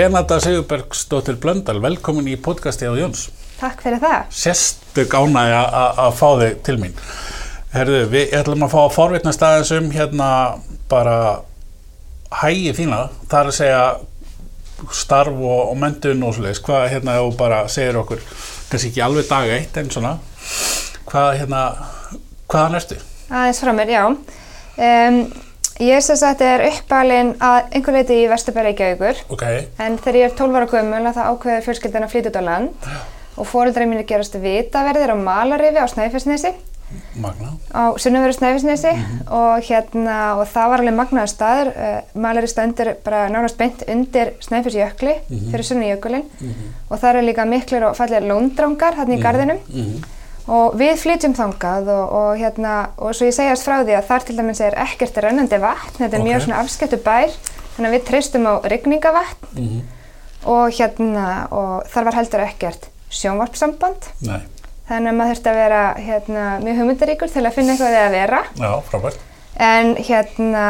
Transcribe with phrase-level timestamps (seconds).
[0.00, 3.26] Renata Sigurbergsdóttir Blöndal, velkomin í podcasti á Jóns.
[3.60, 4.30] Takk fyrir það.
[4.32, 6.94] Sérstök ánægi að fá þig til mín.
[7.74, 10.30] Herðu, við ætlum að fá að forvitna staðins um hérna
[10.88, 11.16] bara
[12.38, 13.82] hægi þína, það er að segja
[15.02, 16.62] starf og, og mentun og svoleiðis.
[16.64, 18.24] Hvað hérna, þú bara segir okkur,
[18.70, 20.16] kannski ekki alveg dag eitt en svona,
[21.12, 21.62] hvað hérna,
[22.48, 23.02] hvaðan ertu?
[23.28, 24.04] Aðeins frá mér, já.
[24.80, 25.22] Um,
[25.80, 29.22] ég sem sagt er uppalinn að einhver leiti í Vesturbæri Reykjavíkur.
[29.32, 29.44] Ok,
[29.80, 32.90] En þegar ég er 12 ára gömul það ákveður fjölskyldan að flytja út á land.
[33.40, 36.50] Og fóreldrar mínir gerast vitaverðir á Malarifi á Snæfellsnesi,
[37.22, 37.54] magna.
[37.72, 38.92] á Sunnaveru Snæfellsnesi.
[39.30, 41.72] Og hérna, og það var alveg magnaður staður.
[41.72, 46.26] Uh, Malari stendur bara nánast beint undir Snæfellsjökli fyrir Sunnajökulinn
[46.90, 49.62] og það eru líka miklir og fallir lóndrangar hérna í gardinum.
[50.46, 54.06] Mm Og við flytjum þangað og, og, hérna, og svo ég segjast frá því að
[54.08, 56.26] þar til dæmis er ekkert rennandi vatn, þetta er Ok.
[56.26, 57.34] mjög svona afskettu bær,
[57.76, 59.82] þannig að við treystum á rigningavatn -hmm.
[60.44, 64.40] og, hérna, og þar var heldur ekkert sjónvarpsamband, Nei,
[64.88, 68.16] þannig að maður þurfti að vera hérna, mjög hugmyndaríkur til að finna eitthvað við að
[68.18, 68.42] vera.
[68.56, 69.18] já, frábært.
[69.60, 70.66] En hérna,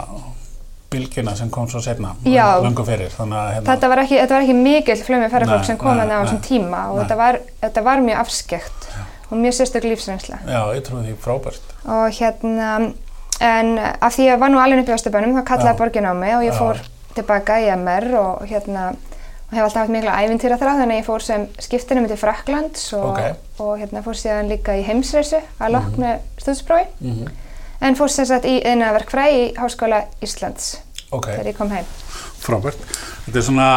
[0.91, 2.59] bylgina sem kom svo setna, Já.
[2.63, 5.95] löngu fyrir, að hérna, Þetta var ekki, þetta var ekki mikill flömi ferðarfólk sem kom
[5.95, 6.25] nei, hérna á nei.
[6.27, 8.87] þessum tíma og þetta var, þetta var mjög afskekt
[9.31, 10.39] og mjög sérstök lífsreynsla.
[10.47, 11.69] já, ég trúi því frábært.
[11.87, 12.71] Og hérna,
[13.39, 15.77] en af því að ég var nú alveg upp í Östubænum, þá kallaði Já.
[15.79, 16.59] borgin á mig og ég Já.
[16.59, 16.81] fór
[17.15, 21.07] tilbaka í MR og hérna, og hef alltaf haft mikla ævintýra þrá, þannig að ég
[21.07, 23.37] fór sem skiptinum til Fraklands og, Ok.
[23.63, 27.29] og hérna fór síðan líka í heimsreisu að loknu mm stúdsprófi, Mm
[27.81, 30.77] en fór sem sagt í einaverkfræði í Háskóla Íslands
[31.11, 31.85] Ok, þegar ég kom heim.
[32.41, 32.77] frábært.
[33.25, 33.67] Þetta er svona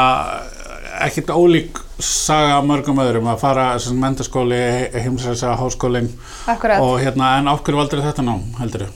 [1.04, 4.60] ekkert ólík saga mörgum öðrum að fara sem mentaskóli,
[4.94, 6.10] heimsæsa, háskólinn
[6.78, 8.92] og hérna, en af hverju valdur þetta nám, heldur þú?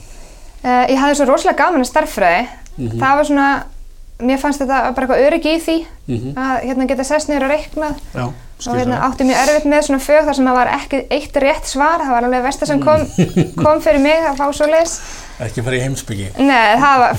[0.63, 2.47] Uh, ég hafði svo rosalega gaman að starffræði.
[2.77, 2.97] Mhm.
[2.99, 3.47] Það var svona,
[4.19, 5.77] mér fannst þetta bara eitthvað öryggi í því
[6.09, 8.25] Mm að hérna, geta sest niður og reiknað Já,
[8.67, 11.69] og hérna, átti mjög erfitt með svona fög þar sem það var ekki eitt rétt
[11.69, 12.01] svar.
[12.03, 13.05] Það var alveg versta sem kom,
[13.61, 14.97] kom fyrir mig að fá svo leis.
[15.39, 16.25] Ekki fara í heimsbyggi.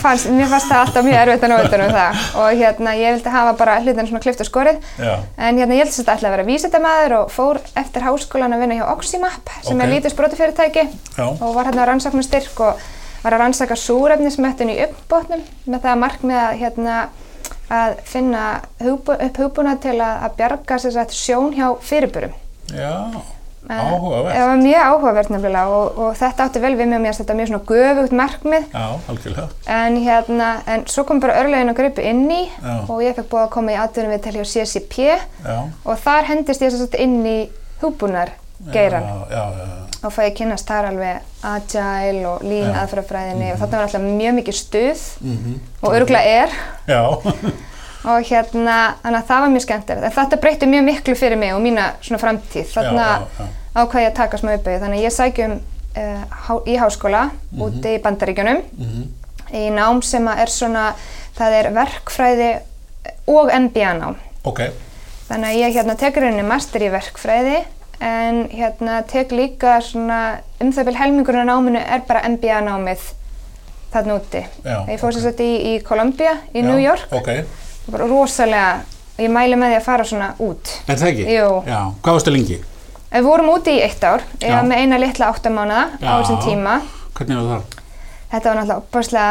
[0.02, 3.32] Fannst, mér fannst það alltaf mjög erfitt að nóta um það og hérna, ég vildi
[3.32, 4.82] hafa bara hlutin svona klift og skorið.
[5.00, 8.52] Já, En hérna, ég held að þetta ætlaði að vera vísindamæður og fór eftir háskólan
[8.58, 9.84] að vinna hjá Oxymap sem Ok.
[9.86, 10.84] er lítið sprótafyrirtæki
[11.40, 12.84] og var hérna á rannsóknarstyrk og
[13.24, 16.98] var að rannsaka súrefnismettun í uppbótnum með það markmið að, hérna,
[17.70, 18.44] að finna
[18.82, 22.32] hugbú, upp hugbúna til að, að bjarga sagt, sjón hjá fyrirbörum.
[22.74, 22.94] já,
[23.70, 24.34] Eh, áhugavert.
[24.34, 27.20] Það var mjög áhugavert nefnilega og, og þetta átti vel við mig og mér finnst
[27.20, 29.48] þetta mjög svona göfugt markmið Já, algjörlega.
[29.68, 32.72] en hérna, en svo kom bara örlegin og gripi inn í Já.
[32.88, 34.96] og ég fekk búið að koma í atvinnum við til hjá CCP
[35.44, 37.36] Já, og þar hendist ég svo inn í
[37.84, 38.32] hugbúnar
[38.72, 39.44] geiran Já,
[40.04, 42.78] og fæ ég kynnast þar alveg agile og lean Já.
[42.84, 45.58] aðferðafræðinni og þarna var alltaf mjög mikið stuð Mhm.
[45.82, 46.50] og örgulega er.
[48.10, 50.04] Og hérna, þannig að það var mjög skemmtilegt.
[50.08, 52.70] En þetta breytti mjög miklu fyrir mig og mína svona framtíð.
[52.72, 53.26] Já.
[53.76, 57.30] ákvað ég að taka smá uppeyju þannig að ég sækjum uh, há, í háskóla
[57.60, 58.62] úti í bandaríkjunum.
[58.78, 59.02] Mhm.
[59.52, 60.94] í nám sem að er svona
[61.36, 62.50] það er verkfræði
[63.28, 64.16] og MBA nám.
[64.44, 64.60] Ok,
[65.28, 67.64] Þannig að ég hérna tekur henni master í verkfræði
[68.00, 73.02] en hérna tek líka svona um það vel helmingurinn á náminu er bara MBA námið
[73.92, 74.40] þarna úti.
[74.64, 75.14] Já, ég fór ok.
[75.18, 77.28] sem sagt í, í Columbia í já, New York Ok,
[77.86, 78.72] og bara rosalega,
[79.18, 80.74] ég mæli með því að fara svona út.
[80.86, 81.28] er það ekki?
[81.34, 81.48] Jú.
[81.66, 82.60] Já, hvað varstu lengi?
[83.10, 86.76] Við vorum úti í eitt ár, ég var með eina litla áttamánaða á þessum tíma.
[87.18, 87.80] Hvernig var það?
[88.30, 89.30] Þetta var náttúrulega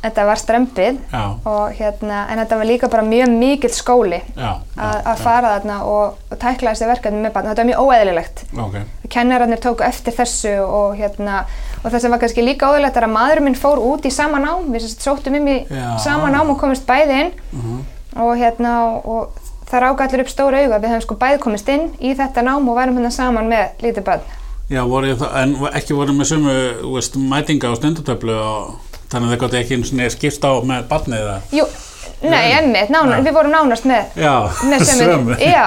[0.00, 1.00] þetta var strempið
[1.48, 6.40] og hérna, en þetta var líka bara mjög mikill skóli að, fara þarna og, og
[6.40, 7.50] tækla þessi verkefni með barn.
[7.50, 8.42] Þetta var mjög óeðlilegt.
[8.64, 8.78] Ok,
[9.12, 11.44] kennararnir tóku eftir þessu og hérna
[11.82, 14.40] og það sem var kannski líka óðurlegt er að maðurinn minn fór út í sama
[14.42, 14.66] nám.
[14.72, 15.60] Við sóttum um í
[16.04, 17.32] sama nám og komist bæði inn.
[17.52, 17.80] Mhm.
[18.20, 21.68] og hérna og, og það ráka allir upp stóra auga við höfum sko bæði komist
[21.70, 24.24] inn í þetta nám og værum hérna saman með lítið barn.
[24.70, 26.32] Já, voru það, en ekki voru með
[26.94, 30.84] veist, mætinga á stundutöflu og þannig að það gott ekki einu svona skipst á með
[30.90, 31.36] barnið eða?
[31.58, 31.66] Jú,
[32.22, 33.02] nei, emmitt, Já.
[33.26, 34.34] við vorum nánast með Já,
[34.70, 35.66] Með sömu- já.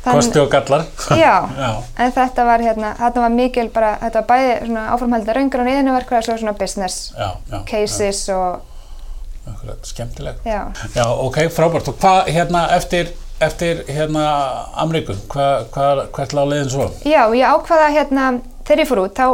[0.00, 0.86] Kosti og gallar.
[1.12, 1.70] Já, Já.
[2.00, 5.66] en þetta var hérna, þetta var mikil bara, þetta var bæði svona áframhaldið raungur og
[5.68, 7.58] niðurnuverkvæði og svo svona business Já, já.
[7.68, 8.62] cases og,
[9.50, 10.40] akkurat, skemmtilegt.
[10.48, 10.62] Já.
[10.96, 11.90] Já, ok, frábært.
[11.92, 13.12] Og hvað hérna eftir,
[13.44, 14.24] eftir hérna
[14.80, 16.88] Amríku, hvað, hvað, hvert lág leiðin svo?
[17.04, 18.30] Já, ég ákvaða hérna,
[18.64, 19.26] þegar ég fór út, þá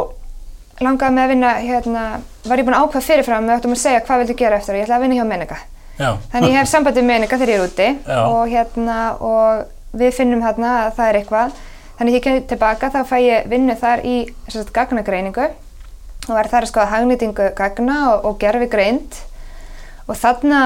[0.83, 2.03] langaði mig að vinna, hérna,
[2.45, 4.79] var ég búin að ákvaða fyrirfram með áttum að segja hvað vildu gera eftir og
[4.79, 5.57] ég ætlaði að vinna hjá Menika.
[5.97, 6.09] Já.
[6.33, 8.19] Þannig ég hef sambandi með Menika þegar ég er úti Já.
[8.21, 11.55] og hérna, og við finnum hérna að það er eitthvað.
[11.97, 14.17] Þannig ég kemur tilbaka þá fæ ég vinnu þar í
[14.53, 15.47] sagt, gagnagreiningu
[16.27, 19.17] og var þar að skoða hagnýtingu gagna og, og gerfi greind
[20.05, 20.61] og þarna,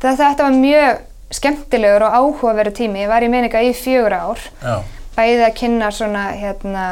[0.00, 1.02] þetta, var mjög
[1.34, 3.04] skemmtilegur og áhugaveru tími.
[3.04, 4.78] Ég var í Menika í fjögur ár Já,
[5.18, 6.86] bæði að kynna svona hérna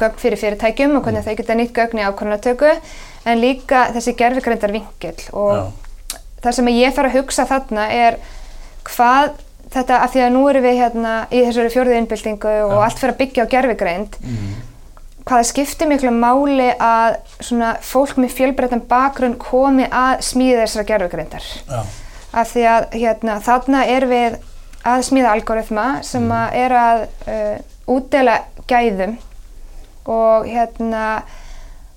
[0.00, 2.74] gögn fyrir fyrirtækjum og hvernig þau geta nýtt gögn í ákvörðunatöku
[3.24, 5.28] en líka þessi gerfigreindar vinkill.
[5.32, 5.64] Og já,
[6.44, 8.20] það sem ég þarf að hugsa þarna er
[8.84, 9.34] hvað
[9.74, 12.84] þetta, af því að nú erum við hérna í þessari fjórðu innbyltingu og Já.
[12.86, 14.54] allt fyrir að byggja á gerfigreind mm,
[15.24, 20.88] hvað það skiptir miklu máli að svona fólk með fjölbreyttan bakgrunn komi að smíða þessara
[20.92, 21.80] gerfigreindar já,
[22.34, 24.40] af því að hérna, þarna er við
[24.84, 27.54] að smíða algoritma sem að er að uh,
[27.94, 29.16] útdela gæðum
[30.06, 31.22] og hérna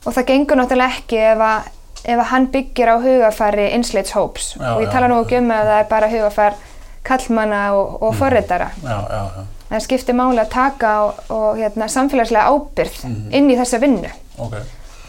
[0.06, 1.68] og það gengur náttúrulega ekki ef að,
[2.06, 5.52] ef að hann byggir á hugafæri einsleits hóps Já, og ég tala nú ekki um
[5.52, 6.54] að það er bara hugafær
[7.08, 8.16] kallmanna og, og
[8.84, 13.30] já, já, það skiptir máli að taka og, og hérna, samfélagslega ábyrgð Mhm.
[13.36, 14.10] inn í þessa vinnu.
[14.38, 14.54] Ok,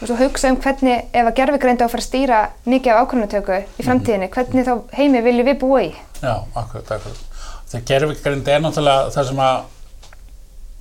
[0.01, 3.01] og svo hugsa um hvernig ef að gerfigreind á að fara að stýra mikið af
[3.07, 5.91] ákvörðunatöku í framtíðinni, hvernig þá heimi viljum við búa í?
[6.23, 7.25] Já, akkurat, akkurat.
[7.69, 9.63] Þegar gerfigrind er náttúrulega það sem að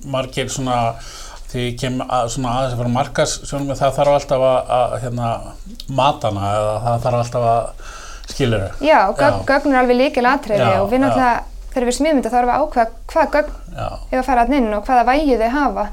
[0.06, 0.78] margir svona,
[1.48, 4.72] því ég kem að, svona aðeins að fara markas, sjónum við það þarf alltaf að,
[4.78, 5.28] að hérna,
[6.00, 7.94] matana eða það þarf alltaf að
[8.32, 8.82] skilur þau.
[8.84, 9.46] Já, gögn, Já.
[9.52, 10.26] gögn er alveg líkil
[10.60, 13.56] Já, og við náttúrulega, þegar við smíðum þetta þá erum við að ákveða hvað gögn
[13.78, 15.86] hefur að fara að inn og hvaða vægi þau hafa.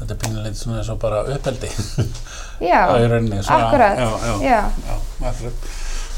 [0.00, 1.70] þetta er pínulegt svona eins og bara uppeldi.
[2.70, 3.42] Já, á í rauninni.
[3.44, 3.98] svona- akkurat.
[4.00, 4.98] Já, já, Já.
[5.28, 5.68] akkurat.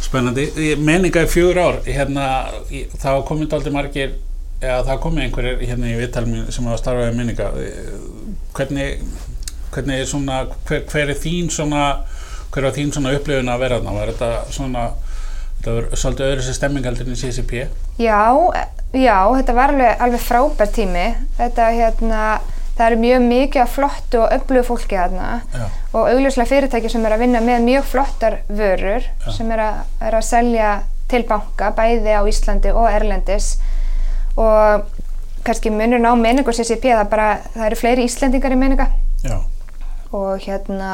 [0.02, 0.44] Spennandi.
[0.70, 2.28] Ég- Menninga í fjögur ár, hérna,
[2.70, 4.14] í- það komið aldrei margir,
[4.62, 7.50] eða það komið einhverjir hérna í viðtalmi sem hafa starfað í menninga.
[8.52, 8.88] Hvernig,
[9.72, 11.84] hvernig er svona, hver, hver er þín svona,
[12.52, 13.98] hver var þín svona upplifun að vera þarna?
[13.98, 14.86] Var þetta svona,
[15.58, 17.66] þetta var svolítið öðru sér stemming heldur en í CCP?
[18.02, 18.22] Já,
[18.92, 21.06] já, þetta var alveg, alveg frábær tími.
[21.38, 22.24] Þetta, hérna,
[22.76, 27.04] það eru mjög mikið af flottu og öflugu fólki þarna Já, og augljóslega fyrirtæki sem
[27.04, 29.28] er að vinna með mjög flottar vörur Já.
[29.36, 30.70] sem er að, er að selja
[31.12, 33.54] til banka, bæði á Íslandi og Erlendis
[34.40, 34.88] og
[35.46, 38.88] kannski munurinn á menningu CCP það, bara, það eru fleiri Íslendingar í menninga
[39.26, 39.36] já,
[40.12, 40.90] og hérna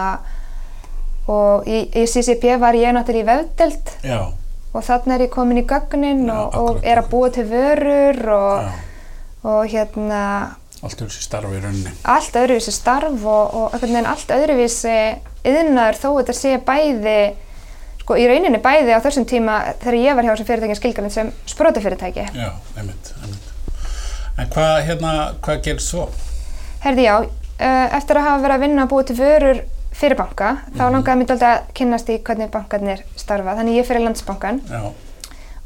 [1.29, 4.21] og í, í CCP var ég náttúrulega í vefdelt já,
[4.73, 8.23] og þannig er ég komin í gögnin Já, og, og er að búa til vörur
[8.37, 8.71] og,
[9.49, 10.23] og hérna
[10.79, 11.91] Allt sér starfi í rauninni.
[12.06, 14.94] allt öðruvísi starf og, og allt öðruvísi
[15.49, 17.19] yðnaður þó þetta sé bæði
[18.03, 21.33] sko í rauninni bæði á þessum tíma þegar ég var hjá þessum fyrirtækjum skilgarinn sem
[21.51, 22.29] sprótafyrirtæki.
[22.39, 23.48] Já, einmitt, einmitt.
[24.38, 25.12] En hvað, hérna,
[25.43, 26.05] hvað gerist svo?
[26.85, 29.61] Herði já, uh, eftir að hafa verið að vinna að búa til vörur
[29.99, 30.93] fyrir banka þá Mhm.
[30.94, 33.56] langaði mér alltaf að kynnast í hvernig bankarnir starfa.
[33.58, 34.93] Þannig ég fyrir landsbankan Já,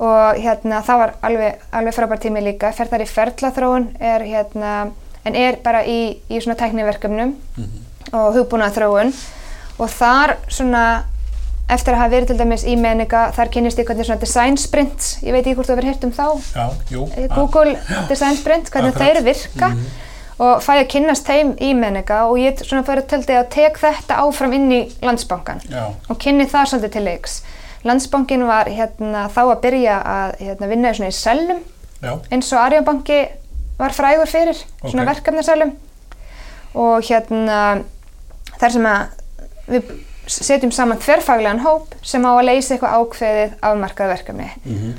[0.00, 2.73] og hérna það var alveg, alveg frábær tími líka.
[2.73, 4.90] Fer þar í ferlaþróun er hérna
[5.25, 9.12] en er bara í, í svona tækniverkefnum mhm, og hugbúnað þróun
[9.78, 11.04] og þar svona
[11.75, 15.19] eftir að hafa verið til dæmis í meninga þar kynnist ég hvernig svona design sprints
[15.23, 16.26] ég veit ekki hvort þú hefur heyrt um þá
[16.57, 17.09] já, jú.
[17.17, 17.76] eh, Google
[18.09, 19.17] design sprint, hvernig Akkurat.
[19.17, 19.85] þeir virka Mhm.
[20.43, 23.76] og fæ að kynnast þeim í meninga og ég svona fyrir til því að tek
[23.79, 27.43] þetta áfram inn í landsbankan Já, og kynni það svolítið til leiks
[27.85, 31.59] Landsbankin var hérna þá að byrja að hérna, vinna í svona í sellum
[32.02, 33.29] já, eins og Arjóbanki
[33.79, 34.55] var frægur fyrir,
[34.87, 35.09] svona Ok.
[35.17, 35.73] verkefnisælum
[36.75, 37.83] og hérna
[38.61, 39.07] þar sem að
[39.69, 39.83] við
[40.26, 44.50] setjum saman þverfaglegan hóp sem á að leysa eitthvað ákveðið afmarkað verkefni.
[44.64, 44.93] Mhm,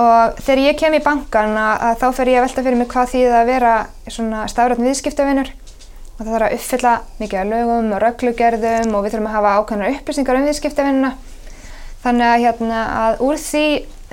[0.00, 2.92] og þegar ég kem í bankan að, að þá fer ég að velta fyrir mig
[2.92, 3.74] hvað þýðið að vera
[4.08, 5.50] svona stafrætn viðskiptavinur.
[6.20, 9.52] Og það þarf að uppfylla mikið af lögum og rögglugerðum og við þurfum að hafa
[9.56, 11.12] ákveðnar upplýsingar um viðskiptavinnuna
[12.04, 13.64] þannig að, hérna, að úr því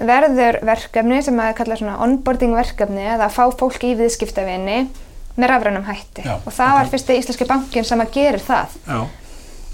[0.08, 4.80] verður verkefni sem að kalla svona onboarding verkefni eða að fá fólk í viðskiptavinni
[5.38, 6.26] með rafrænum hætti.
[6.26, 6.92] Já, og það var ok.
[6.94, 8.76] fyrsti íslenski bankin sem að gerir það.
[8.88, 9.00] Já,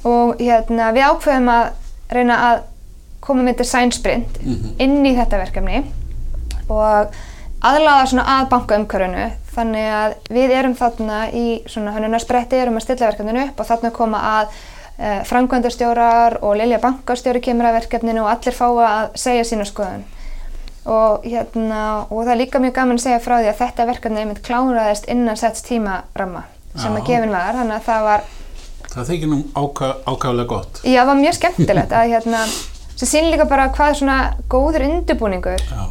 [0.03, 1.69] og hérna, við ákveðum að
[2.13, 2.62] reyna að
[3.24, 4.74] koma með design sprint Mhm.
[4.79, 5.83] inn í þetta verkefni
[6.69, 7.13] og
[7.63, 13.12] aðlaða svona að bankaumkörunu þannig að við erum þarna í svona hönnunarspretti erum að stilla
[13.12, 14.48] verkefninu upp og þarna koma að
[15.00, 20.03] uh, frangvöndastjórar og Lilja bankastjóri kemur að verkefninu og allir fá að segja sína skoðun
[20.86, 24.19] og hérna og það er líka mjög gaman að segja frá því að þetta verkefni
[24.25, 26.43] einmitt kláraðist innan setts tímaramma
[26.75, 27.00] sem Já.
[27.00, 28.24] að gefin var þannig að það var
[28.93, 30.79] það þykir nú áka, ákaflega gott.
[30.85, 32.45] Já, það var mjög skemmtilegt að hérna,
[32.93, 34.17] sem sýnir líka bara hvað svona
[34.51, 35.65] góður undirbúningur.
[35.67, 35.83] Já,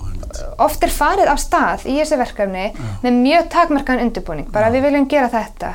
[0.65, 2.67] oft er farið af stað í þessi verkefni
[3.03, 5.75] með mjög takmarkaðan undirbúning, bara við viljum gera þetta.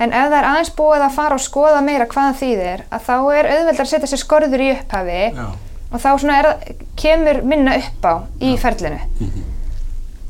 [0.00, 3.02] En ef það er aðeins búið að fara og skoða meira hvað það þýðir að
[3.08, 5.46] þá er auðveldar að setja sér skorður í upphafi Já,
[5.90, 6.48] og þá er,
[6.96, 9.02] kemur minna upp á í ferlinu.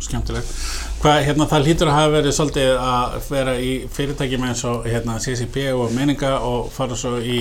[0.00, 0.89] Skemmtilegt.
[1.00, 5.14] Hvað, hérna, það hlýtur að hafa verið svolítið að vera í fyrirtækjum eins og hérna,
[5.24, 7.38] CCP og meininga og fara svo í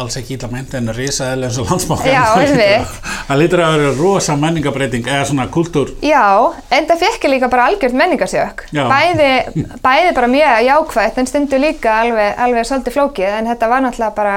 [0.00, 2.86] alls ekki illa meint en risaðileg eins og landsmákan.
[3.28, 5.92] Það hlýtur að vera rosa menningabreiting eða svona kultúr.
[6.00, 6.24] Já,
[6.72, 9.30] en það fekk ég líka bara algjört menningarsjök bæði,
[9.84, 14.16] bæði bara mjög jákvætt en stundu líka alveg, alveg svolítið flókið en þetta var náttúrulega
[14.16, 14.34] bara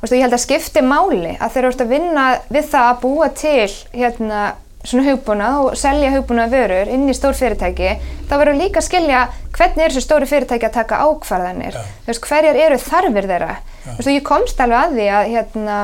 [0.00, 3.32] veistu, ég held að skipti máli að þeir eru að vinna við það að búa
[3.44, 4.44] til hérna
[4.84, 7.92] svona hugbúnað og selja hugbúnað vörur inn í stór fyrirtæki
[8.28, 9.20] þá verður líka að skilja
[9.54, 11.84] hvernig er þessu stóru fyrirtæki að taka ákvarðanir Já.
[12.02, 15.30] þú veist, hverjar eru þarfir þeirra þú veist, og ég komst alveg að því að
[15.36, 15.78] hérna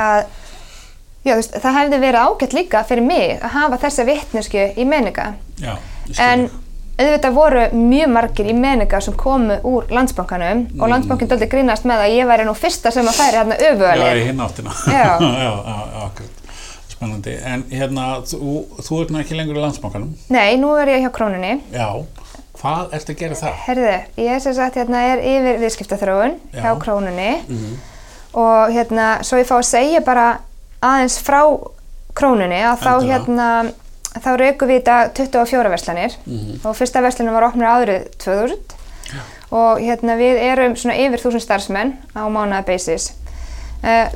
[0.00, 0.22] að
[1.26, 5.30] já, veist, það hefði verið ágætt líka fyrir mig að hafa þessa vitnesku í meninga
[5.60, 6.48] skil en
[7.00, 12.04] auðvitað voru mjög margir í meninga sem komu úr landsbankanum og landsbankin döldi grínast með
[12.04, 14.74] að ég væri nú fyrsta sem að færi hérna í öfugalið hinn áttina.
[14.96, 15.06] Já.
[15.16, 15.50] já,
[16.04, 16.39] akkurat.
[17.00, 17.32] Spennandi.
[17.48, 20.10] En hérna, þú, þú ert nú ekki lengur í landsbankanum.
[20.28, 21.86] Nei, nú er ég hjá krónunni Já.
[22.60, 23.54] Hvað ertu að gera það?
[23.64, 26.60] Herðu, ég sem sagt hérna er yfir viðskiptaþróun Já.
[26.60, 27.30] hjá krónunni
[28.36, 30.26] og hérna svo ég fá að segja bara
[30.84, 31.40] aðeins frá
[32.20, 33.14] krónunni að þá Endilega.
[33.16, 33.48] hérna
[34.20, 36.18] þá raukum við þetta 24 verslanir
[36.66, 38.76] og fyrsta verslunum var opnur árið 2000
[39.56, 43.08] og hérna við erum svona yfir 1000 starfsmenn á mánaða basis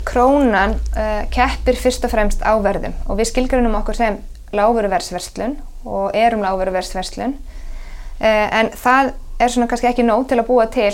[0.04, 4.18] Krónan uh, keppir fyrst og fremst á verðum og við skilgrunum okkur sem
[4.54, 5.56] lágveruversverslun
[5.88, 10.92] og erum lágveruversverslun uh, en það er svona kannski ekki nóg til að búa til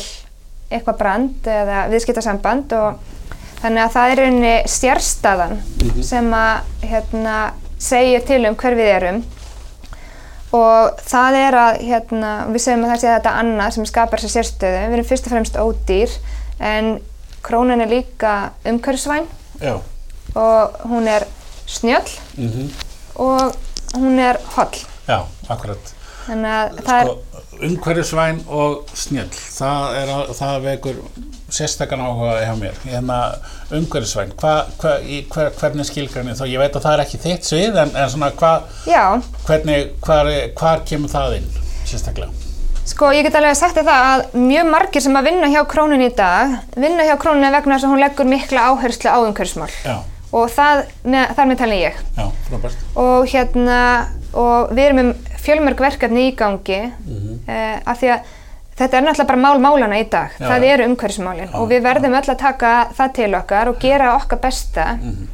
[0.70, 3.00] eitthvað brand eða viðskiptasamband og
[3.60, 5.58] þannig að það er rauninni stjárstaðan
[6.06, 7.36] sem að hérna,
[7.80, 9.20] segja til um hver við erum.
[10.56, 14.32] Og það er að hérna, við segjum að það sé þetta annað sem skapar sér
[14.34, 14.80] sérstöðu.
[14.88, 16.16] Við erum fyrst og fremst ódýr
[16.70, 16.90] en
[17.42, 19.26] krónan er líka umhverfisvæn
[19.61, 19.75] Já.
[20.35, 21.25] og hún er
[21.66, 22.70] snjöll Mm
[23.20, 23.52] og
[23.94, 24.76] hún er holl
[25.09, 25.18] Já,
[25.49, 25.94] akkurat.
[26.26, 27.18] þannig að það er Sko,
[27.66, 30.97] umhverfisvæn og snjöll, það, er, að- það vekur
[31.50, 32.76] sérstakann áhuga hjá mér.
[32.87, 33.16] Hérna,
[33.75, 37.49] umhverfisvæn, hva, hva, í, hver, hvernig skilgræni þó, ég veit að það er ekki þitt
[37.50, 38.52] svið, en, en svona, hva,
[39.49, 40.30] hvernig, hvar,
[40.61, 41.50] hvar kemur það inn,
[41.90, 42.30] sérstaklega?
[42.90, 46.09] Sko, ég get alveg sagt þér það að mjög margir sem að vinna hjá krónunni
[46.11, 49.70] í dag vinna hjá krónunni vegna þess að hún leggur mikla áherslu á umhverfismál.
[49.85, 49.97] Já,
[50.32, 52.00] og það, með, þar með talin ég.
[52.16, 52.82] Já, frábært.
[53.04, 53.78] og hérna
[54.35, 55.12] og við erum um
[55.44, 57.38] fjölmörg verkefni í gangi Mhm.
[57.49, 58.32] uh, af því að
[58.80, 60.30] þetta er náttúrulega bara mál málana í dag.
[60.40, 61.49] Já, það eru umhverfismálin.
[61.52, 64.88] Já, og við verðum öll að taka það til okkar og gera okkar besta.
[64.97, 65.28] Mhm.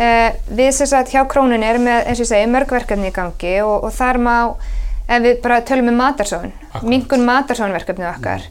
[0.00, 3.12] uh, við sem sagt hjá krónunni erum með, eins og ég segi, mörg verkefni í
[3.12, 4.36] gangi og, og þar má
[5.08, 6.82] ef við bara tölum um matarsóun Akkúrat.
[6.90, 8.46] minkun matarsóunverkefnið okkar.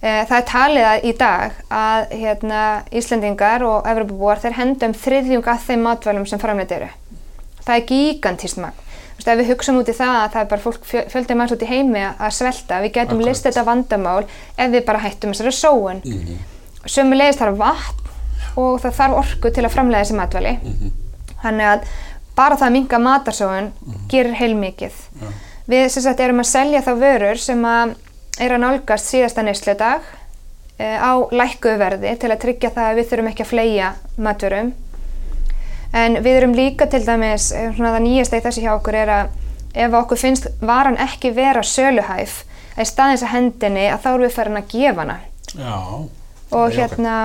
[0.00, 2.60] Uh, það er talið að í dag að hérna,
[2.96, 6.88] Íslendingar og Evropabúar þeir hendum þriðjung að þeim matvælum sem framleitt eru.
[7.66, 8.78] Það er gigantískt magn.
[8.80, 11.34] Þú veist, ef við hugsaum út í það að það er bara fólk fjö- fjöldi
[11.36, 13.28] manns út í heimi að svelta við getum Akkúrat.
[13.28, 14.24] list þetta vandamál
[14.56, 16.00] ef við bara hættum þessari sóun.
[16.04, 16.38] Mm Mhm.
[16.86, 18.08] sömulegis þarf vatn
[18.56, 20.54] og það þarf orku til að framlega þessi matvæli.
[20.62, 20.90] Mhm.
[21.42, 21.84] þannig að
[22.36, 23.70] bara það að minga matarsóun
[24.08, 24.92] gerir heilmikið
[25.70, 27.94] við sem sagt erum að selja þá vörur sem að
[28.40, 30.06] er að nálgast síðasta neysludag
[30.80, 34.72] e, á lækkuðu verði til að tryggja það að við þurfum ekki að fleia matvörum
[35.92, 39.10] en við erum líka til dæmis eh, svona það nýjasta í þessu hjá okkur er
[39.14, 39.32] að
[39.84, 42.40] ef okkur finnst varan ekki vera söluhæf
[42.76, 45.18] að í staðins að hendinni að þá erum við farin að gefa hana
[45.58, 45.76] Já.
[46.54, 47.16] og hérna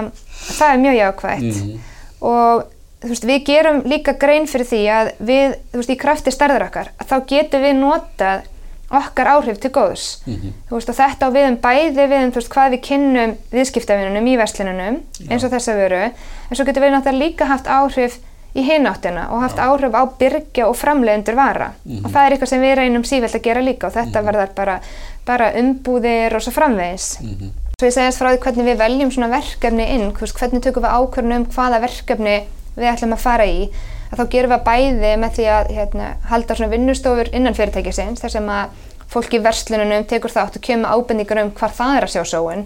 [0.57, 1.79] það er mjög jákvægt Mhm.
[2.25, 2.74] og þú
[3.11, 6.91] veist, við gerum líka grein fyrir því að við, þú veist, í krafti stærðar okkar
[6.97, 8.51] að þá getum við notað
[8.95, 10.21] okkar áhrif til góðs.
[10.25, 10.53] Mhm.
[10.69, 13.35] þú veist, og þetta á við um bæði við um þú veist, hvað við kynnum
[13.51, 18.19] viðskiptavinunum í verslununum eins og þessa vöru en svo getum við náttúrulega líka haft áhrif
[18.55, 21.73] í hináttina og haft áhrif á byrgja og framleiðendur vara.
[22.05, 24.79] Og það er eitthvað sem við reynum sífælt að gera líka og þetta verðar bara,
[25.27, 27.19] bara umbúðir og svo framvegis.
[27.21, 27.49] Mhm.
[27.75, 31.35] Svo ég segjast frá því hvernig við veljum svona verkefni inn, hvernig tökum við ákvörðun
[31.35, 32.37] um hvaða verkefni
[32.75, 33.69] við ætlum að fara í,
[34.11, 38.35] að þá gerum við bæði með því að hérna, halda svona vinnustofur innan fyrirtækisins, þar
[38.37, 42.13] sem að fólk í verslununum tekur þátt og kemur ábendingar um hvar það er að
[42.15, 42.65] sjá sóun.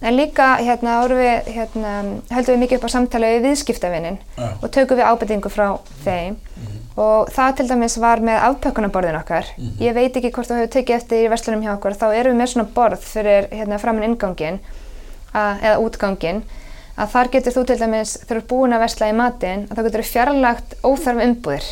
[0.00, 1.94] En líka hérna, við, hérna,
[2.30, 5.66] höldum við mikið upp á samtali við viðskiptavinnin og tökum við ábendingu frá
[6.04, 6.38] þeim.
[7.00, 9.50] Og það til dæmis var með afpökkunarborðin okkar.
[9.80, 12.40] Ég veit ekki hvort þú hefur tekið eftir í verslunum hjá okkur, þá erum við
[12.42, 14.60] með svona borð fyrir hérna, framinn inngangin
[15.32, 16.42] að, eða útgangin
[17.00, 19.76] að þar getur þú til dæmis, þegar þú er búin að vesla í matinn, að
[19.76, 21.68] þá getur þú fjarlagt óþarf umbúðir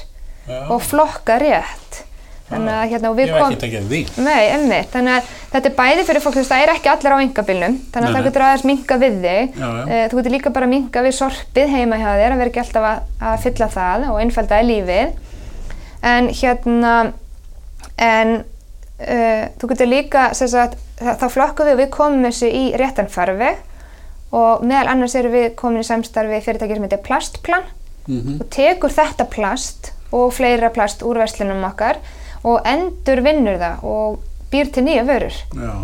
[0.48, 0.60] Já.
[0.72, 2.04] og flokka rétt.
[2.48, 3.52] Þannig að hérna, og Ég við hef kom...
[3.52, 3.98] ekki tekið því.
[4.24, 7.12] Nei, emmitt, þannig að þetta er bæði fyrir fólk, þú veist, það er ekki allir
[7.12, 9.58] á engabílnum, þannig að það getur aðeins minka við þig.
[9.58, 9.82] Já, já.
[9.84, 12.88] Eh, Þú getur líka bara minka við sorpið heima hjá þér, að vera ekki alltaf
[12.88, 15.12] að, að fylla það og einfaldaði lífið.
[16.08, 16.94] En hérna,
[18.08, 23.60] en uh, þú getur líka, sagt, þá flokkum við við komum þessu í réttan farveg
[24.32, 27.62] og meðal annars erum við komin í samstarfi fyrirtæki sem heitir Plastplan
[28.08, 31.98] Mm og tekur þetta plast og fleira plast úr verslunum okkar
[32.44, 34.18] og endur vinnur það og
[34.52, 35.74] býr til nýja vörur Já,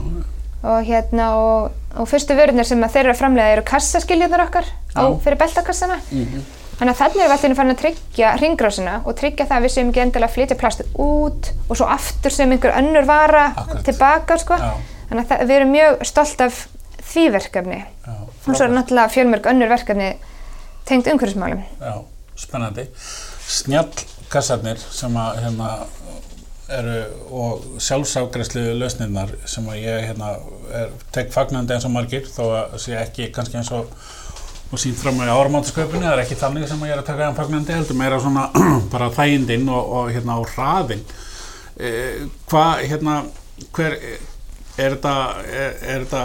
[0.64, 1.70] og hérna og,
[2.00, 4.64] og fyrstu vörurnar sem þeir eru að framlega eru kassaskiljunar okkar
[4.96, 6.40] á, fyrir beltakassana Mhm.
[6.78, 9.74] þannig að þannig erum við alltaf farin að tryggja ringrásina og tryggja það að við
[9.74, 13.84] séum ekki endilega að flytja plast út og svo aftur sem einhver önnur vara Akkurat.
[13.84, 14.54] tilbaka sko.
[14.54, 14.72] Já.
[15.10, 16.66] þannig að við erum mjög stolt af
[17.14, 18.14] því verkefni já.
[18.14, 20.14] og svo er náttúrulega fjölmörg önnur verkefni
[20.88, 21.94] tengd umhverfismálum Já,
[22.36, 22.88] spennandi.
[23.48, 25.70] Snjallkassarnir sem að hérna
[26.74, 26.98] eru
[27.36, 30.34] og sjálfsafgræslu lausnirnar sem að ég hérna
[30.72, 33.90] er, tek fagnandi eins og margir þó að sé ekki kannski eins og
[34.74, 37.26] og sínt fram á áramáttasköpunni, það er ekki þannig sem að ég er að taka
[37.28, 38.48] hann fagnandi, heldur meira svona
[38.92, 41.04] bara þægindinn og, og hérna á hraðinn.
[41.78, 43.16] Eh, hvað, hérna,
[43.76, 43.96] hver,
[44.78, 46.24] er þetta,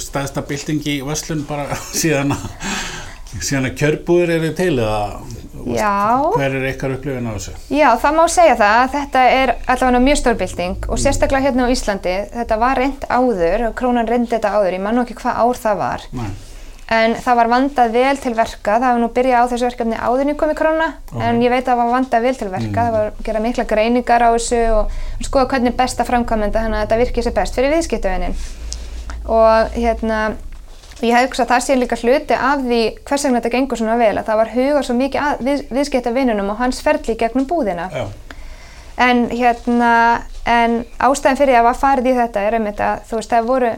[0.00, 2.48] stæðsta bylting í Veslun bara síðan að,
[3.38, 5.02] síðan að kjörbúður eru til eða
[5.60, 7.54] hver er ykkar upplifin á þessu?
[7.74, 11.66] Já, það má segja það að þetta er allavega mjög stór bylting og sérstaklega hérna
[11.68, 15.42] á Íslandi, þetta var reynd áður krónan reyndi þetta áður, ég man nú ekki hvað
[15.44, 16.30] ár það var, Nei,
[16.90, 20.20] en það var vandað vel til verka, það var nú byrjað á þessu verkefni áður
[20.24, 21.20] en ég kom í króna, Ok.
[21.22, 23.64] en ég veit að það var vandað vel til verka, það var að gera mikla
[23.70, 24.90] greiningar á þessu og
[25.22, 28.34] skoða hvernig er best að framkvæmenda þannig að þetta virkið sér best fyrir viðskiptavinnin.
[29.30, 30.18] Og hérna,
[31.00, 33.96] ég hef hugsað að það sé líka hluti af því hvers vegna þetta gengur svona
[34.00, 37.86] vel, að það var hugað svo mikið að við, viðskiptavinnunum og hans ferli gegnum búðina.
[37.94, 38.06] já,
[39.00, 43.30] En hérna, en ástæðan fyrir að var farið í þetta er einmitt að þú veist
[43.32, 43.70] það voru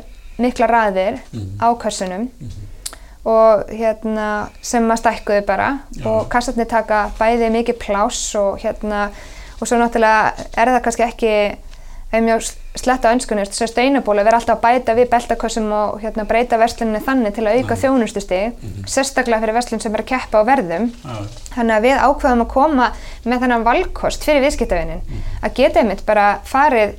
[0.43, 1.21] mikla raðir
[1.63, 2.25] á kassunum
[3.25, 4.29] og hérna
[4.65, 5.69] sem að stækkuðu bara.
[5.97, 6.07] Já.
[6.11, 9.11] og kassarnir taka bæði mikið pláss og hérna
[9.61, 11.35] og svo náttúrulega er það kannski ekki
[12.13, 12.43] ef mjög
[12.77, 16.59] sletta á önskunni, þess að steinabóla vera alltaf að bæta við beltakossum og hérna breyta
[16.61, 18.59] versluninni þannig til að auka þjónustustig,
[18.91, 20.91] sérstaklega fyrir verslun sem er að keppa á verðum.
[20.93, 21.15] já,
[21.55, 22.91] Þannig að við ákveðum að koma
[23.25, 26.99] með þennan valkost fyrir viðskiptavinin að geta einmitt bara farið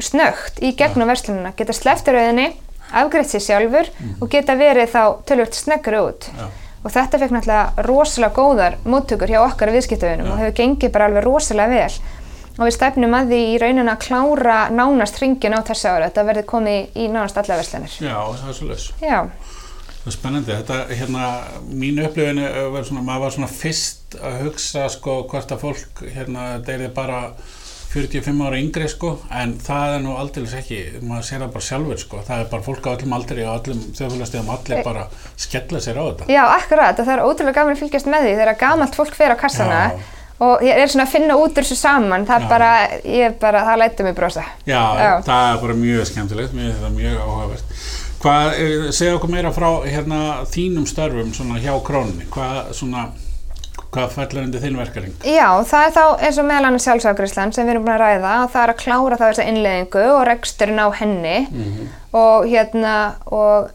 [0.00, 2.50] snögt í gegnum verslununa, geta sleftur auðinni,
[2.92, 6.30] afgreitt sér sjálfur og geta verið þá tölvöld snöggur út.
[6.36, 6.48] já,
[6.80, 10.32] Og þetta fekk náttúrulega rosalega góðar móttökur hjá okkar viðskiptavinum Já.
[10.32, 11.92] og hefur gengið bara alveg rosalega vel.
[12.56, 16.24] Og við stefnum að því í rauninni að klára nánast hringin á þessu ára, þetta
[16.24, 17.92] verði komið í, nánast alla verslanir.
[18.00, 18.86] já, það er svo laus.
[19.00, 19.20] Já,
[20.00, 21.24] Það er spennandi, þetta, hérna,
[21.68, 26.44] mínu upplifinu var svona, maður var svona fyrst að hugsa, sko, hvort að fólk, hérna,
[26.64, 27.18] er bara
[27.90, 31.98] 45 ára yngri, sko, en það er nú aldeilis ekki, maður sér það bara sjálfur,
[31.98, 35.98] sko, það er bara fólk á öllum aldri og öllum þjóðfélagstegum, allir bara skella sér
[35.98, 36.28] á þetta.
[36.30, 39.34] Já, akkurat, og það er ótrúlega gaman að fylgjast með því þegar gamalt fólk fer
[39.34, 40.04] á kassana Já.
[40.46, 42.44] og ég er svona að finna út úr þessu saman, það Já.
[42.44, 42.70] er bara,
[43.16, 44.44] ég bara, það lætur mig brosa.
[44.70, 45.10] Já, Já.
[45.26, 47.74] það er bara mjög skemmtilegt, mér finnst það mjög áhugavert.
[48.20, 53.08] Hvað, eh, segja okkur meira frá hérna þínum störfum svona hjá krónunni, hvað svona,
[53.94, 55.14] hvað fellur undir þinn verkaring?
[55.26, 58.34] Já, það er þá eins og meðal annars sjálfsafgriðslan sem við erum búin að ræða
[58.44, 61.36] og það er að klára það þessa innleðingu og reksturinn á henni.
[62.20, 62.94] Og hérna,
[63.26, 63.70] og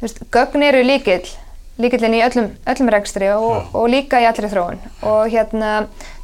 [0.00, 1.30] þú veist, gögn eru líkill,
[1.82, 3.62] líkillin í öllum, öllum rekstri og, Já.
[3.80, 4.82] og líka í allri þróun.
[5.08, 5.72] Og hérna,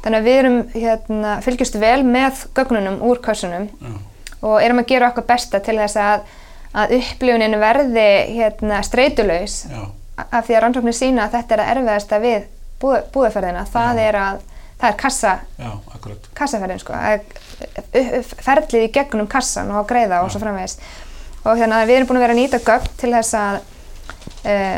[0.03, 3.95] þannig að við erum hérna, fylgjast vel með gögnunum úr kassunum Já,
[4.41, 6.29] og erum að gera okkar besta til þess að,
[6.71, 9.81] að upplifunin verði hérna, streytulaus já,
[10.29, 12.47] af því að rannsóknir sína að þetta er að erfiðasta við
[12.81, 14.07] búðaferðina, það Já.
[14.09, 14.41] er að
[14.79, 15.71] það er kassa, já,
[16.39, 17.23] kassaferðin sko, að,
[17.99, 20.77] u- u- ferlið í gegnum kassan og að greiða og svo framvegis.
[21.43, 23.57] Og hérna við erum búin að vera að nýta gögn til þess að
[24.45, 24.77] uh,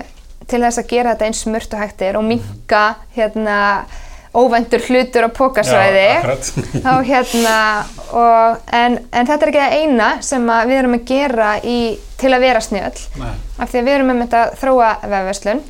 [0.50, 2.82] til þess að gera þetta eins smurt og hægt er og minka
[3.16, 3.58] hérna
[4.34, 6.04] óvendur hlutur á pókasvæði
[6.82, 7.56] Já, hérna
[8.16, 11.78] og, en, en þetta er ekki það eina sem að við erum að gera í,
[12.18, 13.06] til að vera snjöll.
[13.62, 15.62] Af því að við erum um þetta að þróa vefverslun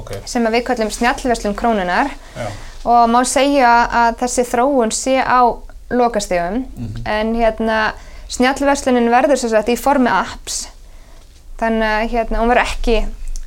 [0.00, 2.46] ok, sem að við kallum snjallverslun krónunar já,
[2.84, 3.72] og má segja
[4.04, 5.40] að þessi þróun sé á
[5.94, 6.64] lokastegum
[7.06, 7.78] en hérna
[8.34, 10.64] snjallverslunin verður svo sagt í formi apps.
[11.60, 12.96] Þannig að hérna hún verður ekki,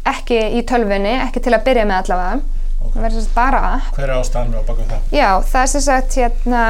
[0.07, 2.37] ekki í tölvunni, ekki til að byrja með allavega.
[2.77, 2.93] Ok.
[2.93, 3.89] hún verður svo sagt bara app.
[3.97, 5.09] Hver er ástæðan á baka það?
[5.11, 6.63] Já, það er sem sagt hérna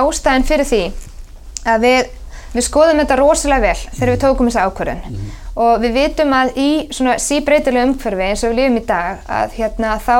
[0.00, 0.82] ástæðan fyrir því
[1.70, 2.10] að við
[2.54, 5.18] við skoðum þetta rosalega vel þegar við tókum þessa ákvörðun.
[5.60, 9.56] Og við vitum að í svona síbreytilega umhverfi eins og við lifum í dag að
[9.58, 10.16] hérna þá,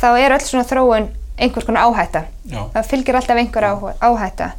[0.00, 1.08] þá er öll svona þróun
[1.40, 2.24] einhvers konar áhætta.
[2.52, 2.60] Já.
[2.74, 4.50] Það fylgir alltaf einhver áhæ- áhætta.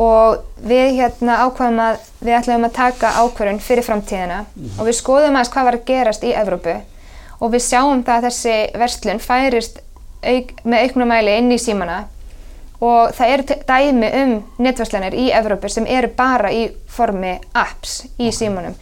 [0.00, 4.44] Og við hérna ákvaðum að við ætlum að taka ákvörðun fyrir framtíðina.
[4.78, 6.76] Og við skoðum aðeins hvað var að gerast í Evrópu.
[7.40, 9.80] Og við sjáum það að þessi verslun færist
[10.22, 12.04] auk, með auknum mæli inn í símana
[12.80, 18.30] og það eru dæmi um netverslanir í Evrópu sem eru bara í formi apps í
[18.32, 18.76] símanum.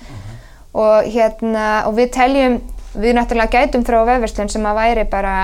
[0.79, 2.61] Og hérna og við teljum,
[2.95, 5.35] við náttúrulega gætum þrá vefverslun sem að væri bara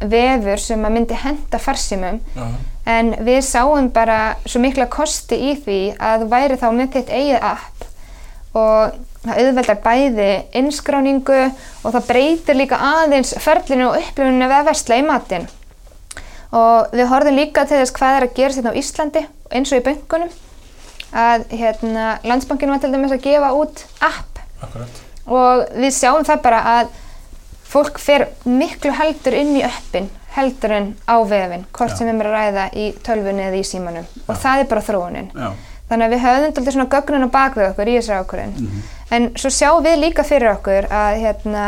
[0.00, 2.20] vefur sem að myndi henda farsímum.
[2.34, 2.48] Já.
[2.90, 7.44] en við sáum bara svo mikla kosti í því að væri þá með þitt eigið
[7.44, 7.84] app.
[8.56, 11.40] Og það auðveldar bæði innskráningu
[11.84, 15.46] og það breytir líka aðeins ferlinu og upplifuninu við að versla í matinn
[16.52, 19.80] og við horfum líka til þess hvað er að gera þetta á Íslandi eins og
[19.80, 20.32] í böngunum
[21.10, 25.00] að hérna, landsbankinu var til dæmis að gefa út app Akkurat.
[25.26, 26.92] og við sjáum það bara að
[27.70, 31.96] fólk fer miklu heldur inn í öppin heldur en á vefin, hvort Já.
[31.96, 35.30] sem við erum að ræða í tölvunni eða í símanum og það er bara þróunin.
[35.34, 35.48] Já.
[35.90, 38.52] Þannig að við höfum dálítið svona gögnun á bakvið okkur í þessari ákvörðin.
[38.54, 38.82] Mhm.
[39.10, 41.64] En svo sjáum við líka fyrir okkur að, hérna,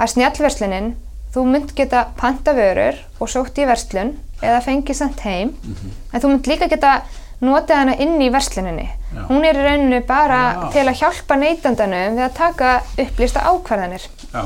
[0.00, 0.94] að snjallverslunin,
[1.34, 5.90] þú mynd geta panta vörur og sótt í verslun eða fengið sendt heim, Mhm.
[6.14, 7.02] en þú mynd líka geta
[7.42, 8.88] notið hana inn í versluninni.
[9.14, 9.26] Já.
[9.28, 10.72] Hún er í rauninu bara Já.
[10.72, 14.08] til að hjálpa neytandanum við að taka upplýsta ákvarðanir.
[14.34, 14.44] Já.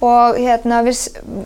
[0.00, 1.00] Og hérna, við,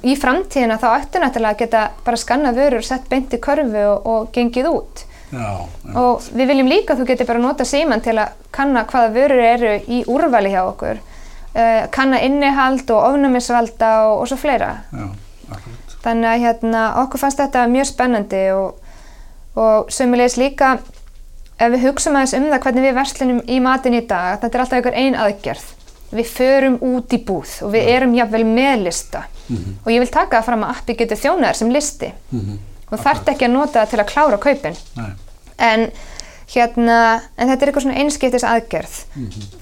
[0.04, 4.06] í framtíðina þá ættu náttúrulega að geta bara skanna vörur, sett beint í körfu og,
[4.06, 5.04] og gengið út.
[5.32, 5.64] Já.
[5.96, 9.40] Og við viljum líka að þú getur bara nota síman til að kanna hvaða vörur
[9.54, 10.98] eru í úrvali hjá okkur.
[11.52, 14.70] Uh, kanna innihald og ofnæmisvalda og, og svo fleira.
[14.92, 15.08] Já.
[15.52, 15.96] Akkurat.
[16.02, 18.78] Þannig að hérna, okkur fannst þetta mjög spennandi og,
[19.60, 20.78] og sömulegis líka
[21.60, 24.64] ef við hugsaum aðeins um það hvernig við verslunum í matin í dag, þetta er
[24.64, 25.66] alltaf einhver ein aðgerð.
[26.12, 29.76] Við förum út í búð og við erum jafnvel með lista Mhm.
[29.84, 32.58] og ég vil taka það fram að appi getur þjónaðar sem listi Mhm.
[32.92, 34.76] og þarft ekki að nota það til að klára kaupin.
[34.96, 35.10] Nei.
[35.58, 35.90] En,
[36.52, 36.98] hérna,
[37.36, 38.94] en þetta er eitthvað svona einskiptis aðgerð.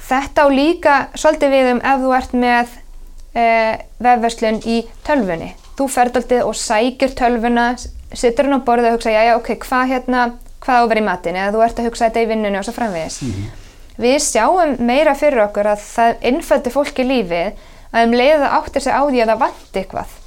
[0.09, 3.75] Þetta á líka svolítið við um ef þú ert með uh,
[4.07, 5.51] vefverslun í tölvunni.
[5.79, 7.73] Þú ferð aldrei og sækir tölvuna,
[8.13, 10.27] situr hann á borðið og hugsa, já, já, ok, hvað hérna,
[10.61, 12.67] hvað á að vera í matinn, eða þú ert að hugsa þetta í vinnunni og
[12.67, 13.21] svo framvegis.
[14.01, 18.95] Við sjáum meira fyrir okkur að það innfældi fólki lífið að um leiða áttir sig
[18.97, 20.20] á því að það vanti eitthvað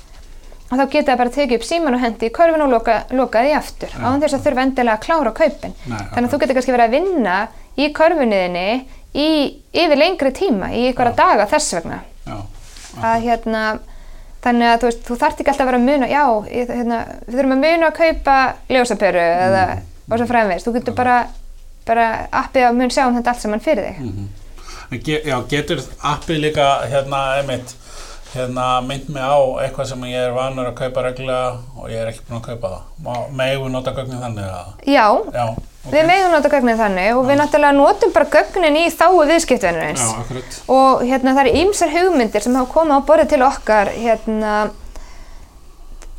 [0.74, 3.44] og þá geta það bara tekið upp síman og hendi í körfin og loka, loka
[3.46, 4.02] því aftur Já.
[4.02, 5.76] án þess að þurfa endilega að klára kaupin.
[5.86, 7.38] Nei, þannig að þú getur kannski verið að vinna
[7.78, 8.68] í körfunniðinni
[9.14, 9.30] í,
[9.84, 12.02] yfir lengri tíma í einhverja daga þess vegna.
[12.26, 12.38] Já.
[13.04, 13.62] að hérna
[14.44, 17.38] þannig að þú veist, þú þarft ekki alltaf að vera að muna já, hérna, við
[17.38, 18.36] þurfum að muna að kaupa
[18.70, 19.64] ljósapöru eða
[20.10, 21.18] og svo fremvegis, þú getur bara
[21.88, 24.00] bara appið að mun sjá um þetta allt saman fyrir þig.
[24.08, 24.28] Mhm.
[24.94, 27.74] En Ge já, getur appið líka hérna, einmitt,
[28.34, 32.10] hérna, mynd mig á eitthvað sem ég er vanur að kaupa reglulega og ég er
[32.12, 33.30] ekki búinn að kaupa það.
[33.38, 34.70] Megum við nota gögnin þannig að?
[34.90, 35.06] já,
[35.38, 35.90] Já, ok.
[35.94, 40.14] við megum nota gögnin þannig og við náttúrulega notum bara gögnin í þáu viðskiptvinurins Já,
[40.24, 40.62] akkurat.
[40.78, 44.54] og hérna það eru ýmsar hugmyndir sem hafa komið á borðið til okkar hérna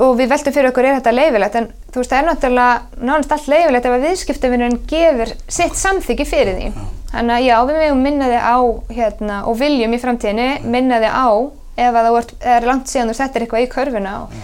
[0.05, 3.35] og við veltum fyrir okkur er þetta leifilegt en þú veist það er náttúrulega nánast
[3.37, 6.71] allt leifilegt ef að viðskiptavinnurinn gefur sitt samþyggi fyrir því
[7.13, 8.59] þannig að já við megum minna þig á
[8.97, 11.29] hérna, og viljum í framtíðinni minna þig á
[11.77, 14.35] ef að það er langt síðan þú settir eitthvað í körfuna og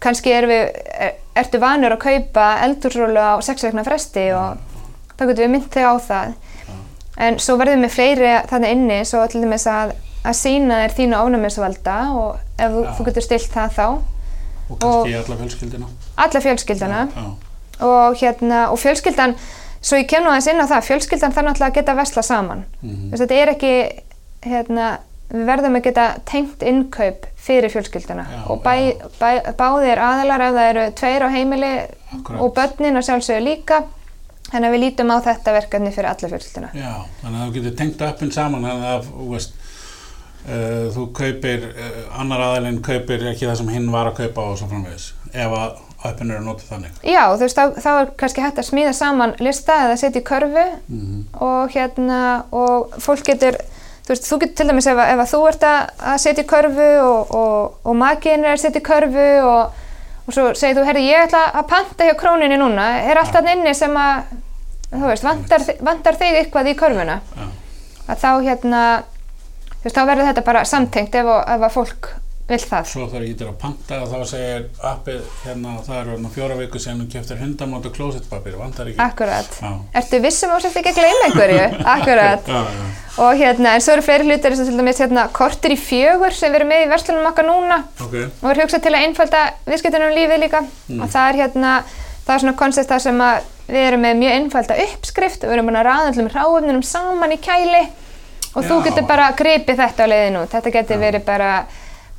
[0.00, 0.64] kannski er við,
[1.00, 4.58] er, ertu vanur að kaupa eldúrsrólu á sex vegna fresti og
[5.16, 6.34] þá getum við mynd þig á það
[7.16, 11.16] En svo verðum við fleiri þannig inni, svo til dæmis að, að sína þér þínu
[11.16, 12.90] ofnæmisvalda og ef Já.
[12.98, 13.86] þú getur stilt það þá,
[14.66, 15.88] Og kannski alla fjölskyldina.
[16.26, 17.24] alla fjölskyldana Já.
[17.88, 19.32] og hérna, og fjölskyldan,
[19.80, 22.64] svo ég kem nú aðeins inn á það, fjölskyldan þarf náttúrulega að geta vesla saman.
[22.82, 23.72] Þess að þetta er ekki,
[24.50, 24.90] hérna,
[25.32, 28.74] við verðum að geta tengt innkaup fyrir fjölskylduna Já, og bæ,
[29.20, 31.72] bæ, báðir aðilar ef það eru tveir á heimili
[32.14, 32.40] Akkúrat.
[32.40, 33.80] og börnin að sjálfsögðu líka,
[34.52, 36.70] þannig að við lítum á þetta verkefni fyrir alla fjölskylduna.
[36.78, 39.56] Já, þannig að þú getur tengt appin saman að þú veist
[40.46, 44.58] uh, þú kaupir, uh, annar aðeilinn kaupir ekki það sem hinn var að kaupa og
[44.60, 46.98] svo framvegis ef að appin eru notið þannig.
[47.02, 50.26] Já, þú veist, þá, þá er kannski hægt að smíða saman lista eða setja í
[50.28, 51.24] körfu Mhm.
[51.42, 52.20] og hérna,
[52.54, 53.58] og fólk getur,
[54.06, 56.88] þú veist, þú getur til dæmis ef, ef þú ert að, að setja í körfu
[57.02, 59.80] og, og, og makiðin er að setja í körfu og,
[60.26, 63.56] og svo segir þú, herri, ég ætla að panta hjá króninni núna, er allt þarna
[63.56, 64.36] inni sem að,
[64.92, 67.18] þú veist, vantar, vantar þig eitthvað í körfuna?
[68.06, 68.84] Að þá hérna,
[69.72, 72.12] þú veist, þá verður þetta bara samtengt ef, ef að fólk
[72.46, 72.84] vill það.
[72.86, 76.78] Svo þarf ég að panta og þá segir appið hérna, það eru hérna fjóra viku
[76.82, 79.00] sem þú keftir hundamót og klósettpapir, vantar ekki?
[79.02, 79.50] Akkurat.
[79.58, 79.70] Já.
[80.00, 81.64] Ertu vissum að þú sért ekki að gleyma einhverju?
[81.96, 82.42] Akkurat.
[82.46, 82.84] Já, já,
[83.16, 86.32] Og hérna, en svo eru fleiri hlutir eins og til dæmis hérna kortir í fjögur
[86.36, 89.40] sem við erum með í verslunum okkar núna ok, og er hugsað til að einfalda
[89.64, 90.60] viðskiptunum lífið líka
[90.98, 91.70] og það er hérna,
[92.26, 93.36] það er svona koncept þar sem að
[93.70, 95.88] við erum með mjög einfalda uppskrift og við erum búin að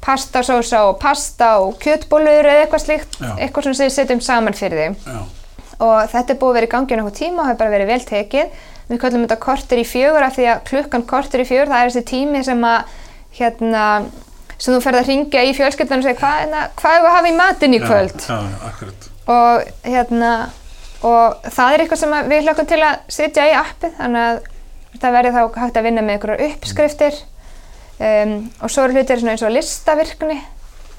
[0.07, 0.27] þetta.
[0.27, 3.33] Þetta pastasósa og pasta og kjötbólur eða eitthvað slíkt, Já.
[3.37, 5.19] eitthvað sem við setjum saman fyrir þig já,
[5.79, 8.05] og þetta er búið að vera í gangi nokkuð tíma og hefur bara verið vel
[8.07, 8.47] tekið.
[8.87, 11.91] Við kallum þetta kortur í fjögur af því að klukkan kortur í fjögur það er
[11.91, 12.83] þessi tími sem að
[13.37, 13.83] hérna,
[14.57, 17.27] sem þú ferð að ringja í fjölskyldan og segja hvað hérna, hvað er að hafa
[17.27, 20.49] í matinn í kvöld Já, já, og hérna
[21.05, 24.39] og það er eitthvað sem við hlökkum til að setja í appið þannig að
[24.97, 27.19] það verði þá hægt að vinna með einhverjar uppskriftir
[27.99, 30.39] um, og svo eru hlutir eins og listavirkni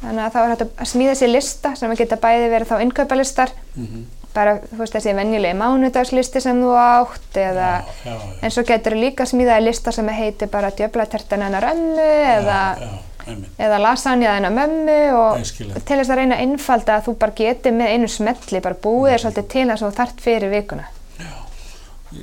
[0.02, 2.82] þannig að þá er hægt að smíða sér lista sem að geta bæði verið þá
[2.84, 4.04] innkaupalistar Mhm.
[4.34, 8.38] bara þú veist þessi venjulegi mánudagslisti sem þú átt eða Já, já, já.
[8.42, 12.88] en svo getur líka smíðaði lista sem heitir bara djöflatertan hennar ömmu eða, Já,
[13.26, 15.82] já, eða lasagna hennar mömmu og það.
[15.84, 19.10] til þess að reyna að einfalda að þú bara geti með einu smelli bara búið
[19.16, 20.86] þér svolítið til þess að þú þart fyrir vikuna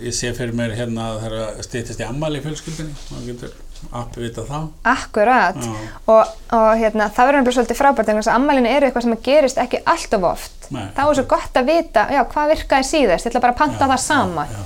[0.01, 3.51] Ég sé fyrir mér hérna að það er að stýttist í ammali fjölskyldinni, þá getur
[3.95, 4.57] appið vita þá.
[4.91, 5.73] Akkurat Já.
[6.11, 9.17] og, og hérna, það verður náttúrulega svolítið frábært en þess að ammælinu eru eitthvað sem
[9.27, 10.87] gerist ekki alltof oft Nei.
[10.95, 13.89] þá er svo gott að vita já, hvað virkaði síðast, ég ætla bara að panta
[13.91, 14.57] það sama Já,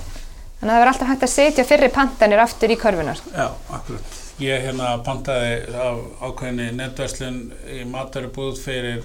[0.62, 3.48] þannig að það verður alltaf hægt að setja fyrri pantanir aftur í körfunar já,
[3.80, 4.16] akkurat.
[4.40, 7.40] Ég hérna pantaði af ákveðinni netverslun
[7.76, 9.02] í matarubúð fyrir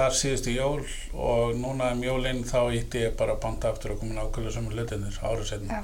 [0.00, 0.82] þar síðustu jól
[1.14, 5.18] og núna um jólinn þá ítti ég bara panta aftur og komin ákveðlega saman hlutinir
[5.20, 5.82] árið setna.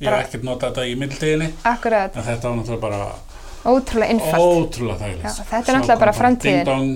[0.00, 3.06] Ég hef ekkert notað þetta í akkurat, en þetta var náttúrulega bara
[3.64, 5.24] ótrúlega einfalt ótrúlega þægilegt.
[5.24, 6.90] Já, þetta er náttúrulega bara framtíðin.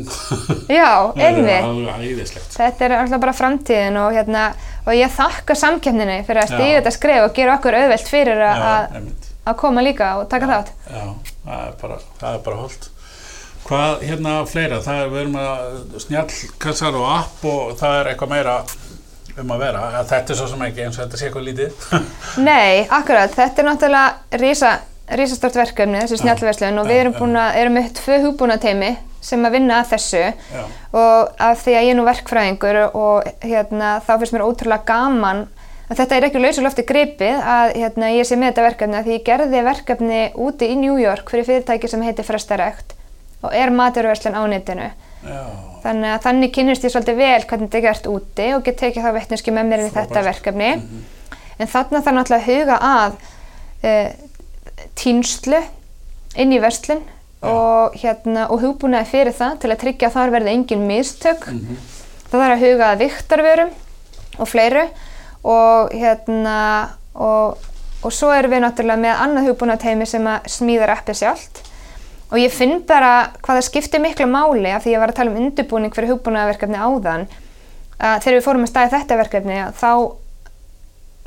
[0.68, 0.90] Já,
[1.28, 1.38] er
[2.02, 2.50] æðislegt.
[2.58, 4.44] Þetta er alltaf bara framtíðin og, hérna,
[4.84, 6.58] og ég þakka samkeppninni fyrir að Já.
[6.58, 9.00] stíga þetta skref og gera okkur auðvelt fyrir að,
[9.64, 10.76] koma líka og taka þátt.
[10.92, 12.90] Já, það er bara, það er bara holdt.
[13.68, 14.78] Hvað hérna fleira?
[14.80, 18.54] Það er, við erum að snjallkassar og app og það er eitthvað meira
[19.38, 19.82] um að vera.
[19.98, 21.82] Að Þetta er svo sem ekki eins og þetta sé eitthvað lítið.
[22.48, 24.72] Nei, akkurat, þetta er náttúrulega rísa,
[25.20, 28.90] rísastort verkefni, þessi snjallverslun og við erum að, erum með tvö hugbúnateimi
[29.28, 30.64] sem að vinna að þessu Já,
[30.96, 35.48] og af því að ég er nú verkfræðingur og hérna, þá finnst mér ótrúlega gaman
[35.88, 39.08] að þetta er ekki lausu lofti gripið að hérna, ég sé með þetta verkefni að
[39.08, 42.94] því ég gerði verkefni úti í New York fyrir fyrirtæki sem heitir Frestarækt
[43.42, 44.88] og er maturverslun á netinu.
[45.22, 45.42] já,
[45.82, 49.04] Þannig að þannig kynnist ég svolítið vel hvernig þetta er gert úti og get tekið
[49.04, 50.70] þá vettneski með mér í þetta verkefni.
[51.58, 53.14] En þarna þarf náttúrulega að huga að
[53.84, 54.08] uh,
[54.98, 55.60] týnslu
[56.38, 57.04] inn í verslun
[57.46, 61.46] og, hérna, og hugbúnaði fyrir það til að tryggja að þar verði engin mistök.
[62.28, 63.72] Það þarf að huga að viktarvörum
[64.38, 64.84] og fleiru
[65.46, 66.58] og, hérna,
[67.14, 67.62] og,
[68.02, 71.62] og svo erum við náttúrulega með annað hugbúnaðteimi sem að smíðar appið sjálft
[72.28, 75.32] og ég finn bara hvað það skiptir miklu máli af því ég var að tala
[75.32, 77.28] um undirbúning fyrir hugbúnaðarverkefni áðan
[77.98, 79.92] að þegar við fórum að staði þetta verkefni þá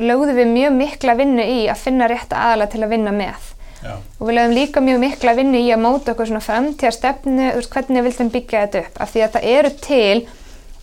[0.01, 3.49] lögðum við mjög mikla vinnu í að finna rétta aðala til að vinna með.
[3.81, 7.97] Já, og við lögðum líka mjög mikla vinnu í að móta okkur svona framtíðarstefnu hvernig
[7.97, 8.99] við vildum byggja þetta upp?
[9.01, 10.17] Af því að það eru til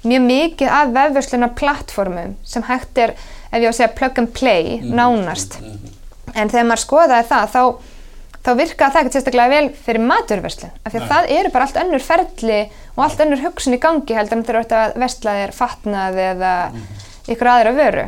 [0.08, 3.14] mjög mikið af vefversluna plattformum sem hægt er,
[3.50, 5.58] ef ég á að segja plug and play, nánast.
[6.34, 7.62] En þegar maður skoðaði það þá,
[8.46, 11.10] þá virkaði það ekkert sérstaklega vel fyrir maturverslun af því að Nei.
[11.12, 12.60] það eru bara allt önnur ferli
[12.94, 16.20] og allt önnur hugsun í gangi heldur en þegar þú ert að vestla þér fatnað
[16.24, 16.54] eða
[17.28, 18.06] ykkur aðra vöru.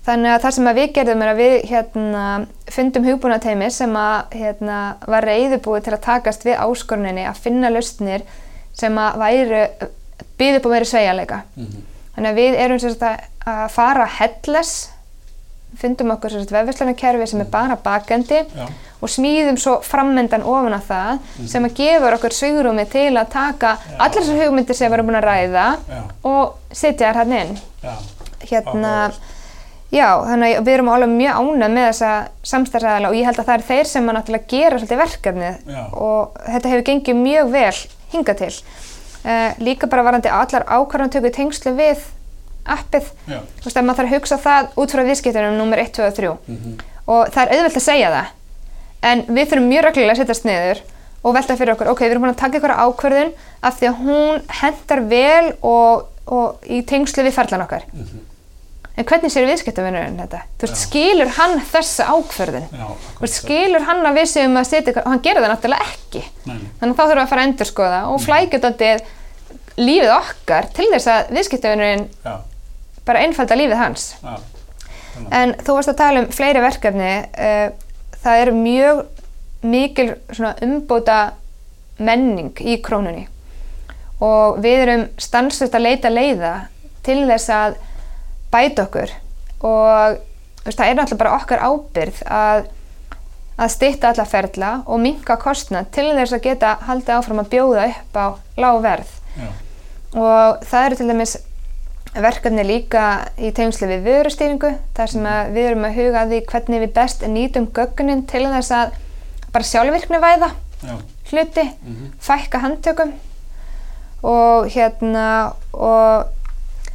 [0.00, 2.24] Þannig að það sem að við gerðum er að við hérna,
[2.72, 4.78] fundum hugbúnateimi sem að hérna,
[5.12, 8.24] var reyðubúið til að takast við áskoruninni að finna lausnir
[8.72, 9.26] sem að
[10.40, 11.42] byggðu upp á meiri sveigjanleika.
[12.16, 14.89] Þannig að við erum að að fara headless
[15.80, 18.68] fundum okkur vefverslunarkerfi sem er bara bakendi já,
[19.00, 23.74] og smíðum svo frammendan ofan á það sem að gefur okkur svigrúmi til að taka
[23.96, 27.54] allar þessar hugmyndir sem við erum búin að ræða já, og setja þær hann inn.
[27.80, 27.94] Já,
[28.50, 28.92] hérna,
[29.90, 32.12] já, þannig að við erum alveg mjög ánað með þessa
[32.52, 35.82] samstæðsæðala og ég held að það er þeir sem að náttúrulega gera svolítið verkefnið Já.
[35.96, 37.82] og þetta hefur gengið mjög vel
[38.14, 38.54] hingað til.
[39.20, 42.04] Uh, líka bara varandi allar ákvarðantöku tengslu við
[42.66, 45.92] appið, já, þú veist að maður þarf að hugsa það út frá viðskiptunum nummer 1,
[45.96, 46.78] 2 og 3 Mhm.
[47.06, 48.26] og það er auðvelt að segja það
[49.02, 50.80] en við þurfum mjög reglulega að setjast niður
[51.24, 54.00] og velta fyrir okkur, ok, við erum búin að taka ykkur ákvörðun af því að
[54.04, 58.20] hún hendar vel og, og í tengslu við ferlan okkar Mhm.
[58.96, 60.40] en hvernig sér viðskiptavinnurinn þetta?
[60.58, 62.66] Þú veist, skilur hann þessa ákverðin?
[62.72, 62.88] Já,
[63.20, 66.22] veist, skilur hann að við séum að setja, og hann gerir það náttúrulega ekki.
[66.46, 66.58] Nei.
[66.80, 69.00] Þannig að þá þurfum við að fara að endurskoða og flækja daldið
[69.78, 72.34] lífið okkar til þess að viðskiptavinnurinn Já,
[73.06, 74.08] bara einfalda lífið hans.
[74.22, 74.38] já,
[75.30, 77.10] En þú varst að tala um fleiri verkefni.
[77.36, 77.72] Uh,
[78.22, 79.02] það er mjög
[79.60, 80.06] mikil
[80.64, 81.18] umbóta
[82.00, 83.26] menning í krónunni
[84.24, 86.52] og við erum stanslust að leita leiða
[87.04, 87.76] til þess að
[88.52, 89.12] bæta okkur
[89.64, 90.16] og
[90.64, 92.62] veist, það er náttúrulega bara okkar ábyrð að,
[93.60, 97.86] að stytta alla ferla og minka kostnað til þess að geta haldið áfram að bjóða
[97.92, 98.26] upp á
[98.64, 99.48] lág verð já,
[100.14, 101.36] og það eru til dæmis
[102.14, 103.04] verkefni líka
[103.38, 107.22] í tengslu við vörustýringu þar sem við erum að huga að því hvernig við best
[107.22, 108.96] nýtum gögnin til þess að
[109.52, 110.50] bara sjálfvirkni væða
[110.82, 110.96] já,
[111.30, 112.10] hluti, Mhm.
[112.20, 113.12] fækka handtökum
[114.22, 116.26] og hérna og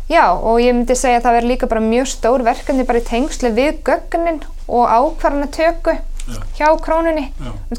[0.10, 3.08] já og ég myndi segja að það verður líka bara mjög stór verkefni bara í
[3.08, 5.96] tengslu við gögnin og ákvarðanatöku
[6.26, 6.42] Já.
[6.58, 7.32] hjá krónunni.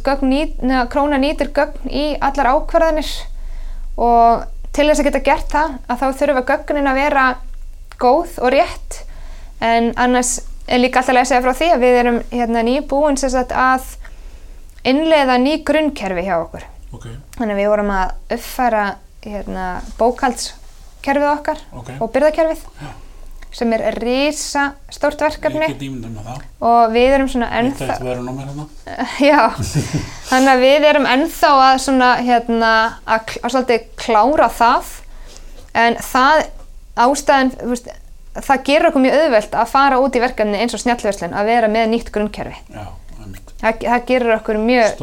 [0.06, 3.08] Gögn nýt, neða, króna nýtir gögn í allar ákvarðanir
[3.96, 4.44] og
[4.76, 7.26] til þess að geta gert það að þá þurfa gögnin að vera
[8.00, 8.98] góð og rétt
[9.64, 13.88] en annars er líka alltaf að segja frá því að við erum hérna, nýbúin að
[14.86, 18.84] innleiða ný grunnkerfi hjá okkur ok, þannig að við vorum að uppfæra
[19.24, 19.66] hérna,
[19.98, 21.90] bókaldskerfið okkar ok.
[21.98, 22.92] og byrðakerfið Já.
[23.56, 25.70] Sem er risa stórt verkefni
[26.60, 28.66] og við erum svona ennþá hérna.
[29.30, 29.40] Já,
[30.28, 32.72] þannig að við erum ennþá að svona hérna
[33.06, 34.92] að, að svolítið klára það
[35.86, 36.44] en það
[37.06, 37.88] ástæðan, veist,
[38.36, 41.72] það gerur okkur mjög auðvelt að fara út í verkefni eins og snjallverslun að vera
[41.72, 42.60] með nýtt grunnkerfi.
[42.72, 42.86] Já.
[43.56, 44.98] Það, það gerur okkur mjög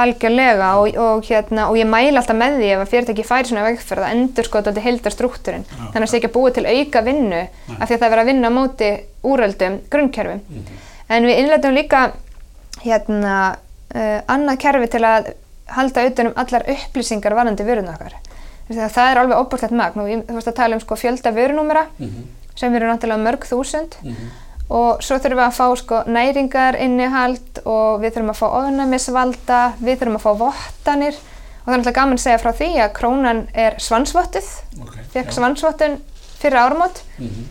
[0.00, 3.64] algjörlega og, og, hérna, og ég mæla alltaf með því ef að fyrirtæki færi svona
[3.66, 6.64] vegferð að endur sko þetta heildar struktúrin þannig að það sé ekki að búa til
[6.66, 7.42] auka vinnu
[7.76, 8.88] af því að það er verið að vinna á móti
[9.28, 10.40] úröldum grunnkerfum.
[10.48, 10.78] Mhm.
[11.08, 12.00] en við innleitum líka
[12.82, 13.34] hérna
[13.94, 15.28] uh, annað kerfi til að
[15.76, 18.16] halda utan um allar upplýsingar varandi vörun okkar.
[18.70, 22.24] Það er alveg óbúrtlegt magn og þú veist að tala um sko fjölda vörunúmera Mhm,
[22.56, 23.94] sem eru náttúrulega mörg þúsund.
[24.02, 24.30] Mhm.
[24.68, 29.60] Og svo þurfum við að fá sko næringar innihald og við þurfum að fá ofnæmisvalda,
[29.80, 32.92] við þurfum að fá vottanir og það er náttúrulega gaman að segja frá því að
[32.98, 34.48] krónan er svansvottuð,
[34.82, 35.36] Ok, fekk já.
[35.38, 35.96] svansvottun
[36.40, 37.46] fyrir áramót Mhm,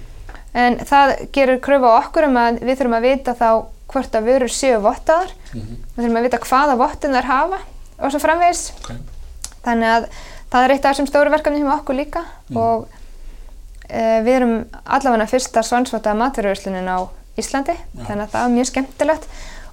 [0.56, 3.50] en það gerur kröfu á okkur um að við þurfum að vita þá
[3.92, 5.76] hvort að vörur séu vottaðar, mhm.
[5.96, 7.60] við þurfum að vita hvaða vottun þær hafa
[8.00, 8.92] og svo framvegis Ok,
[9.66, 10.08] þannig að
[10.52, 12.58] það er eitt af þessum stóru verkefni hjá okkur líka Mm.
[12.58, 13.05] og e,
[13.90, 16.98] við erum allavega fyrsta svansvotaða maturvörslunin á
[17.38, 18.06] Íslandi Já.
[18.08, 19.28] þannig að það er mjög skemmtilegt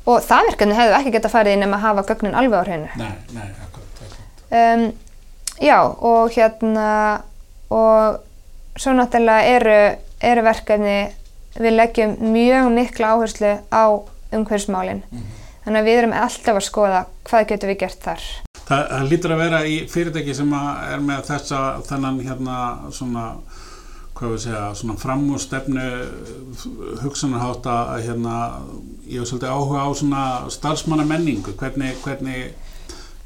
[0.07, 2.88] og það verkefni hefðu ekki getað farið í nema að hafa gögnin alveg á hreinu
[2.98, 4.16] nei, nei, akkurat, akkurat.
[4.61, 4.87] um,
[5.62, 6.88] já og hérna
[7.70, 8.18] og
[8.77, 9.77] svo náttúrulega eru,
[10.20, 10.96] eru verkefni
[11.61, 13.85] við leggjum mjög mikla áherslu á
[14.33, 15.25] umhverfismálin Mhm.
[15.64, 18.22] þannig að við erum alltaf að skoða hvað getum við gert þar
[18.62, 22.57] Það, það lítur að vera í fyrirtæki sem að er með þessa, þennan hérna
[22.94, 23.25] svona,
[24.16, 25.87] hvað við segja, svona framúrstefnu
[27.03, 28.35] hugsanarhátt að hérna,
[29.09, 32.53] ég hef svolítið áhuga á svona starfsmanna menningu, hvernig, hvernig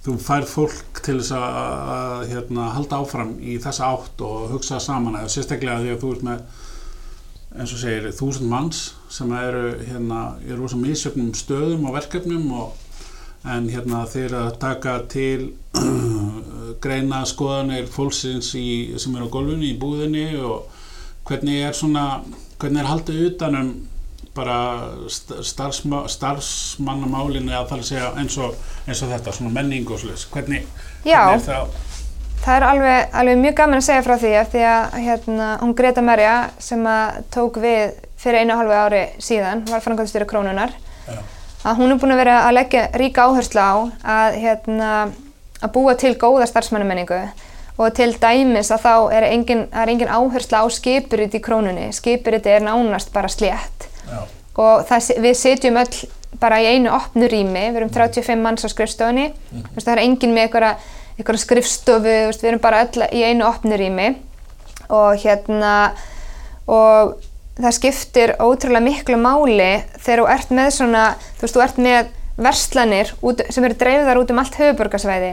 [0.06, 5.18] þú færð fólk til þess að, hérna, halda áfram í þessa átt og hugsa saman
[5.18, 6.64] eða sérstaklega því að þú ert með
[7.56, 12.82] eins og segir þúsund manns sem eru hérna, eru rosa misjöfnum stöðum og verkefnum og
[13.46, 15.50] en hérna þeir að taka til
[16.82, 20.68] greina skoðanir fólksins í, sem eru á gólfunni í búðinni og
[21.26, 22.06] hvernig er svona
[22.60, 23.74] hvernig er haldið utanum
[24.36, 24.56] bara
[25.08, 30.00] st- starfsma, starfsmannamálinu að það að segja eins og, eins og þetta, svona menning og
[30.02, 30.66] slis hvernig,
[31.04, 31.76] hvernig er það?
[32.46, 35.72] Það er alveg, alveg mjög gaman að segja frá því af því að hérna, hún
[35.78, 40.74] Greta Merja sem að tók við fyrir einu og halvu ári síðan, var framkvæmstjóri krónunar,
[41.08, 41.16] Já.
[41.64, 44.90] að hún er búin að vera að leggja ríka áherslu á að, hérna,
[45.62, 47.20] að búa til góða starfsmannamenningu.
[47.76, 52.54] Og til dæmis að þá er engin, er engin áherslu á skipurit í krónunni, skipuriti
[52.54, 53.90] er nánast bara slétt.
[54.06, 54.22] Já.
[54.56, 55.96] og það, við sitjum öll
[56.40, 59.64] bara í einu opnu rými, við erum 35 manns á skrifstofunni, mm.
[59.76, 60.72] það er engin með einhverja,
[61.42, 64.10] skrifstofu, við erum bara öll í einu opnu rými.
[64.86, 65.74] Og hérna
[66.70, 67.16] og
[67.56, 71.04] það skiptir ótrúlega miklu máli þegar þú ert með svona,
[71.38, 75.32] þú veist, þú ert með verslanir út, sem eru dreifðar út um allt höfuborgarsvæði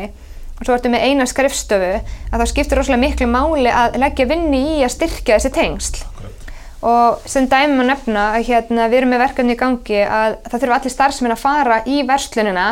[0.54, 1.92] og svo ertu með eina skrifstofu
[2.32, 6.52] að þá skiptir rosalega miklu máli að leggja vinni í að styrkja þessi tengsl Akkurat.
[6.94, 10.62] og sem dæmi má nefna að hérna, við erum með verkefni í gangi að það
[10.64, 12.68] þurfa allir starfsmenn að fara í verslunina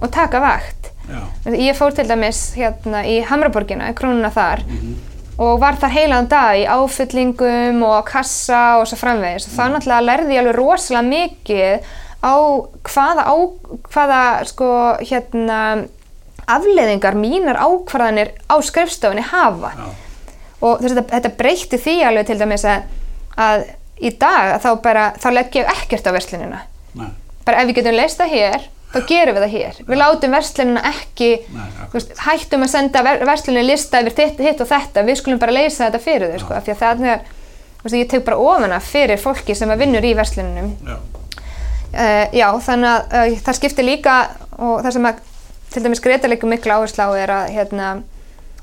[0.00, 0.90] og taka vakt.
[1.08, 1.20] Já.
[1.58, 4.96] Ég fór til dæmis hérna, í Hamraborgina, krónuna þar Mhm.
[5.38, 10.06] og var þar heilan dag í áfyllingum og kassa og svo framvegis og það náttúrulega
[10.08, 11.80] lærði ég alveg rosalega mikið
[12.24, 12.34] á
[12.88, 13.34] hvaða, á,
[13.92, 15.60] hvaða sko hérna
[16.48, 19.74] afleðingar mínar ákvarðanir á skrifstofunni hafa.
[19.76, 19.88] Já.
[20.58, 22.88] og þess þetta, þetta breytti því alveg til dæmis að,
[23.38, 23.68] að
[24.02, 26.64] í dag að þá bara, þá legg ég ekkert á verslunina.
[26.98, 27.12] Nei.
[27.46, 30.82] bara ef við getum leist það hér þá gerum við það hér, við látum verslunina
[30.88, 35.20] ekki Nei, veist, hættum að senda ver, verslunina lista yfir hitt, hitt og þetta, við
[35.20, 38.40] skulum bara leysa þetta fyrir þau sko, af því að það er ég tek bara
[38.40, 40.96] ofana fyrir fólki sem að vinnur í verslununum Já.
[41.94, 44.16] Uh, já, þannig að uh, það skiptir líka
[44.58, 45.24] og það sem að
[45.72, 47.88] til dæmis Greta leikur miklu áherslu á er að, hérna,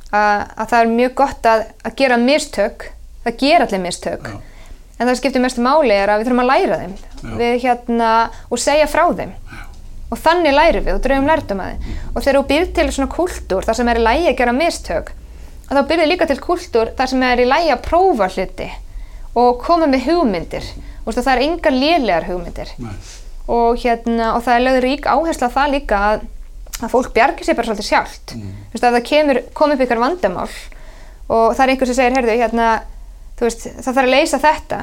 [0.09, 2.88] að, að það er mjög gott að, að gera mistök,
[3.26, 4.32] það gera allir mistök.
[4.32, 4.39] Já.
[4.95, 6.95] en það skiptir mestu máli er að við þurfum að læra þeim.
[7.19, 7.36] Já.
[7.41, 8.13] við, hérna,
[8.49, 9.36] og segja frá þeim.
[10.13, 12.01] Og þannig lærum við og drögum lærdum að þeim.
[12.13, 15.13] Og þegar þú býr til svona kultúr þar sem er í lægi að gera mistök
[15.73, 18.67] þá byrðir líka til kultúr þar sem er í lægi að prófa hluti
[19.36, 20.67] og koma með hugmyndir
[21.05, 22.71] og það er engar lélegar hugmyndir.
[23.45, 26.25] Og, hérna, og það er lögður rík áhersla það líka að,
[26.81, 28.35] að fólk bjargir sér bara svolítið sjálft.
[28.35, 28.55] Mm.
[28.73, 30.49] að það kemur, kom upp ykkur vandamál
[31.25, 32.67] og það er einhver sem segir, heyrðu, hérna,
[33.39, 34.81] veist, það þarf að leysa þetta.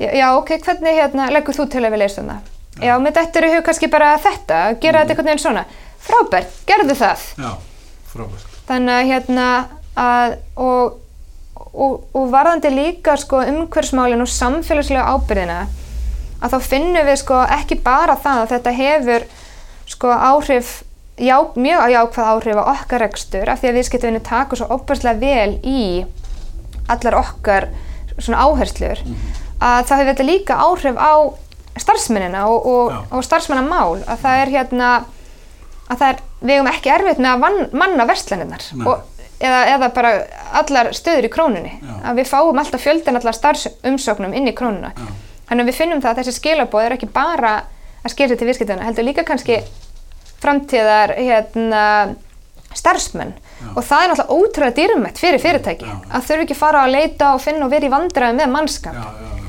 [0.00, 2.50] Já, já, ok, hvernig hérna, leggur þú til að við leysum það?
[2.82, 5.62] Já, með þetta eru hug kannski bara þetta gera þetta einhvern veginn svona,
[6.02, 7.28] frábært, gerðu það.
[7.38, 7.50] Já.
[8.10, 8.58] Frábært.
[8.68, 9.46] þannig að hérna
[10.00, 10.98] að, og,
[11.74, 15.60] og, og varðandi líka sko umhverfsmálin og samfélagslega ábyrðina
[16.44, 19.28] að þá finnum við sko ekki bara það að þetta hefur
[19.94, 20.74] sko áhrif
[21.18, 25.56] já, mjög jákvæð áhrif á okkar rekstur af því að viðskiptavinni taka svo óbærslega vel
[25.62, 26.04] í
[26.90, 27.70] allar okkar
[28.18, 29.00] áherslur
[29.64, 31.14] að það hefur þetta líka áhrif á
[31.80, 34.90] starfsmennina og, og, og starfsmennamál að það er hérna
[35.90, 38.66] að það er, við hefum ekki erfitt með að van, manna verslanirnar.
[38.84, 39.02] Og,
[39.44, 40.10] eða, eða bara
[40.60, 41.94] allar stöður í krónunni Já.
[42.10, 45.06] að við fáum alltaf fjöldan allar starfsumsóknum inn í krónuna Já.
[45.50, 47.54] þannig að við finnum það að þessi skilabóð er ekki bara
[48.04, 49.60] að skilja til viðskiptana heldur líka kannski
[50.44, 51.84] framtíðar hérna,
[52.76, 53.32] starfsmenn
[53.74, 55.96] og það er náttúrulega ótrúlega dýrmætt fyrir fyrirtæki Já.
[56.10, 59.04] að þurfi ekki fara að leita og finna og vera í vandræði með mannskap Já,
[59.04, 59.40] já, já.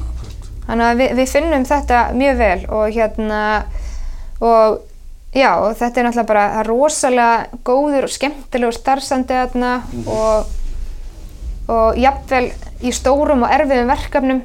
[0.66, 3.42] Þannig að við, við finnum þetta mjög vel og hérna
[4.42, 4.80] og
[5.36, 9.72] já, þetta er náttúrulega bara rosalega góður og skemmtilegur starfsandi þarna
[10.06, 10.52] og,
[11.72, 12.50] og jafnvel
[12.86, 14.44] í stórum og erfiðum verkefnum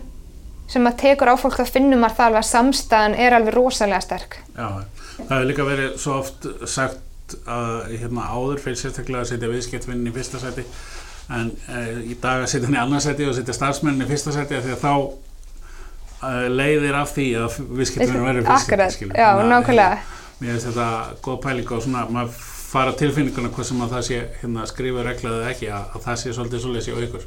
[0.71, 4.05] sem að tekur á fólk þá finnum maður það alveg að samstæðan er alveg rosalega
[4.05, 4.37] sterk.
[4.55, 4.69] Já,
[5.17, 10.11] það hefur líka verið svo oft sagt að hérna áður fyrir sérstaklega að setja viðskiptvinnin
[10.11, 10.65] í fyrsta seti
[11.31, 14.35] en e, í dag að setja hann í annað seti og setja starfsmennin í fyrsta
[14.35, 14.95] seti af því að þá
[16.31, 20.20] e, leiðir af því að viðskiptvinnin verður fyrsta Akkurat, já, nákvæmlega.
[20.41, 20.89] Mér finnst þetta
[21.25, 22.37] góð pæling og svona maður
[22.71, 26.21] fara tilfinninguna hvað sem að það sé hérna, skrifa reglað eða ekki að, að það
[26.21, 27.27] sé svolítið svolítið sér ykkur.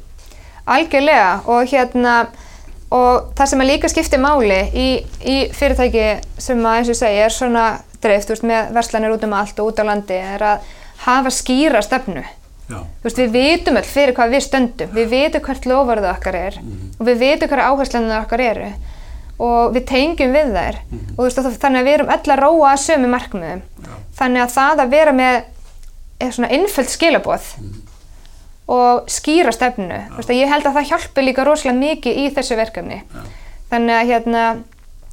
[0.74, 2.14] Algjörlega og hérna
[2.94, 4.88] og það sem að líka skiptir máli í,
[5.20, 6.06] í fyrirtæki
[6.40, 7.66] sem að eins og segi er svona
[8.04, 10.72] dreift veist, með verslanir út um allt og út á landi er að
[11.04, 12.24] hafa skýra stefnu.
[13.04, 17.06] Veist, við vitum öll fyrir hvað við stöndum, við vitum hvert lofarðu okkar er og
[17.06, 18.70] við vitum hverja áherslunar okkar eru
[19.38, 20.78] og við tengjum við þær.
[21.14, 23.64] Og þú veist, og þannig að við erum öll að róa að sömu markmiðum.
[23.84, 23.96] Já.
[24.20, 27.48] Þannig að það að vera með eh, svona innföld skilaboð
[28.74, 32.56] og skýra stefnu, þú veist, ég held að það hjálpi líka rosalega mikið í þessu
[32.56, 33.02] verkefni.
[33.68, 34.44] Þannig að hérna,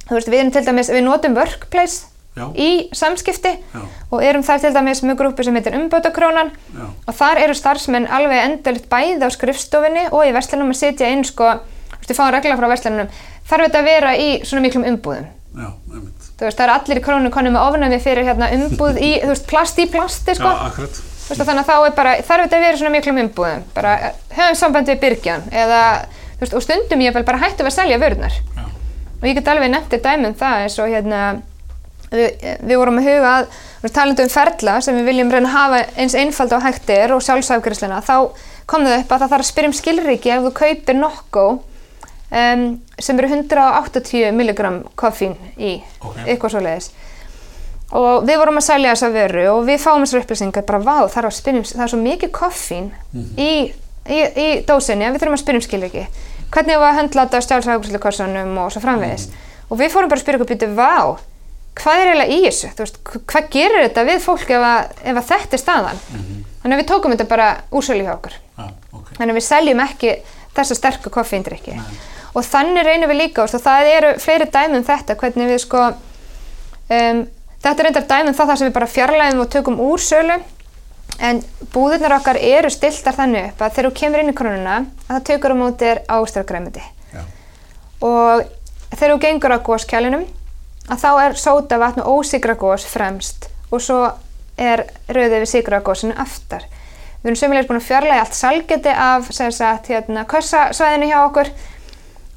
[0.08, 2.06] veist, við erum til dæmis, við notum workplace
[2.36, 6.86] já, í samskipti já, og erum þar til dæmis með grúpi sem heitir umbótakrónan já,
[6.88, 11.26] og þar eru starfsmenn alveg endalitt bæði á skrifstofinni og í verslanum að sitja inn
[11.28, 11.52] sko,
[11.92, 13.12] þú veist, við fáum regla frá verslanum
[13.48, 15.26] þarf þetta að vera í svona miklum umbúðum.
[15.52, 16.28] Já, einmitt.
[16.38, 19.32] þú veist, það er allir í krónu konu með ofnæmi fyrir hérna umbúð í, þú
[19.34, 20.96] veist, plast í plasti sko, Já, akkurat.
[20.96, 23.64] þú veist, þannig að þá er bara þarf þetta að vera í svona miklum umbúðum.
[23.76, 25.82] Bara eh, höfum samband við byrgjan eða,
[26.38, 28.64] þú veist, og stundum ég vel bara hættu að selja vörðnar Já,
[29.20, 31.20] og ég get alveg nefntið dæmum það eins og hérna
[32.12, 35.48] við, við vorum að huga að við erum talandi um ferla sem við viljum reyna
[35.50, 38.16] að hafa eins einfald og hægt er og sjálfsafgriðsluna þá
[38.70, 41.44] kom það upp að það þarf að spyrja um skilríki ef þú kaupir nokko
[42.32, 42.64] um,
[42.98, 46.16] sem eru 180 milligram koffín í Ok.
[46.26, 46.90] eitthvað svo leiðis
[47.92, 51.28] og við vorum að selja þessa vöru og við fáum þessar upplýsingar bara vá þarf
[51.28, 52.86] að spyrja um það er svo mikið koffín
[53.36, 53.50] í,
[54.08, 56.04] í, í dósinni að við þurfum að spyrja um skilríki.
[56.52, 59.26] Hvernig var að höndla þetta á sjálfsafgriðslukorsunum og svo framvegis.
[59.68, 61.20] Og við fórum bara að spyrja okkur býtu vá
[61.80, 65.20] hvað er eiginlega í þessu, veist, hv- hvað gerir þetta við fólk ef að, ef
[65.22, 66.02] að þetta er staðan?
[66.62, 68.34] Þannig að við tókum þetta bara úrsölu hjá okkur.
[68.58, 69.06] Já, ok.
[69.16, 70.10] þannig að við seljum ekki
[70.56, 71.76] þessa sterku koffeindrykki
[72.32, 75.84] og þannig reynum við líka og það eru fleiri dæmi um þetta hvernig við sko
[75.92, 77.22] um,
[77.62, 80.40] þetta er reyndar dæmi um það sem við bara fjarlægum og tökum úr sölu
[81.22, 81.42] En
[81.74, 85.24] búðirnar okkar eru stiltar þannig upp að þegar þú kemur inn í krónuna að það
[85.28, 86.84] tökur á móti ástargræmiti.
[87.12, 87.22] Já.
[88.02, 88.44] Og
[88.94, 90.24] þegar þú gengur á góskjælinum
[90.88, 94.00] að þá er sótavatn og ósigragós fremst og svo
[94.58, 96.66] er rauðið við sigragósinu aftar.
[97.22, 101.52] Við erum sömulegis búin að fjarlæga allt salgeti af sagt, hérna, kössasvæðinu hjá okkur.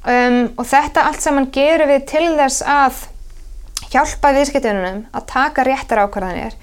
[0.06, 3.00] Um, og þetta allt saman gerum við til þess að
[3.90, 6.54] hjálpa viðskiptunum að taka réttar ákvarðanir.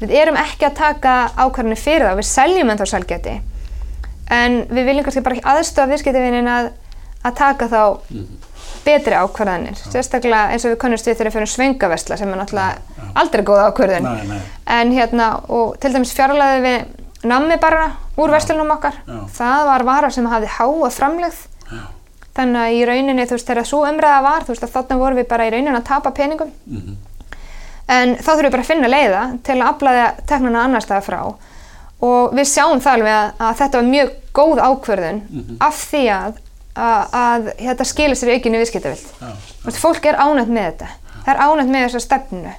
[0.00, 3.38] Við erum ekki að taka ákvarðanir fyrir þá, við seljum ennþá salgeti
[4.30, 6.70] en við viljum kannski bara aðstofa viðskiptuvinin að,
[7.26, 7.82] að taka þá
[8.84, 13.10] betri ákvarðanir, sérstaklega eins og við kannumst við þegar við fyrir svöngaversla sem er náttúrulega
[13.20, 14.40] aldrei góð ákvarðin Nei, nei.
[14.78, 16.78] en hérna og til dæmis fjarlæði við
[17.28, 18.94] nammi bara úr verslunum okkar.
[19.06, 19.18] Já.
[19.36, 21.40] það var vara sem hafði háa framlegð.
[21.70, 21.82] Já.
[22.34, 25.18] þannig að í rauninni þú veist þegar svo umræða var þú veist að þarna vorum
[25.18, 26.52] við bara í rauninni að tapa peningum.
[26.66, 26.96] Mhm.
[27.90, 31.34] en þá þurfum við bara að finna leiða til að aflaði teknana annar staða frá.
[32.00, 35.20] Og við sjáum það alveg að, að þetta var mjög góð ákvörðun
[35.60, 36.38] af því að,
[36.76, 38.30] að, að þetta skilir sér.
[39.60, 40.88] Þú veist, fólk er ánægt með þetta.
[41.26, 42.54] Það er ánægt með þessa stefnu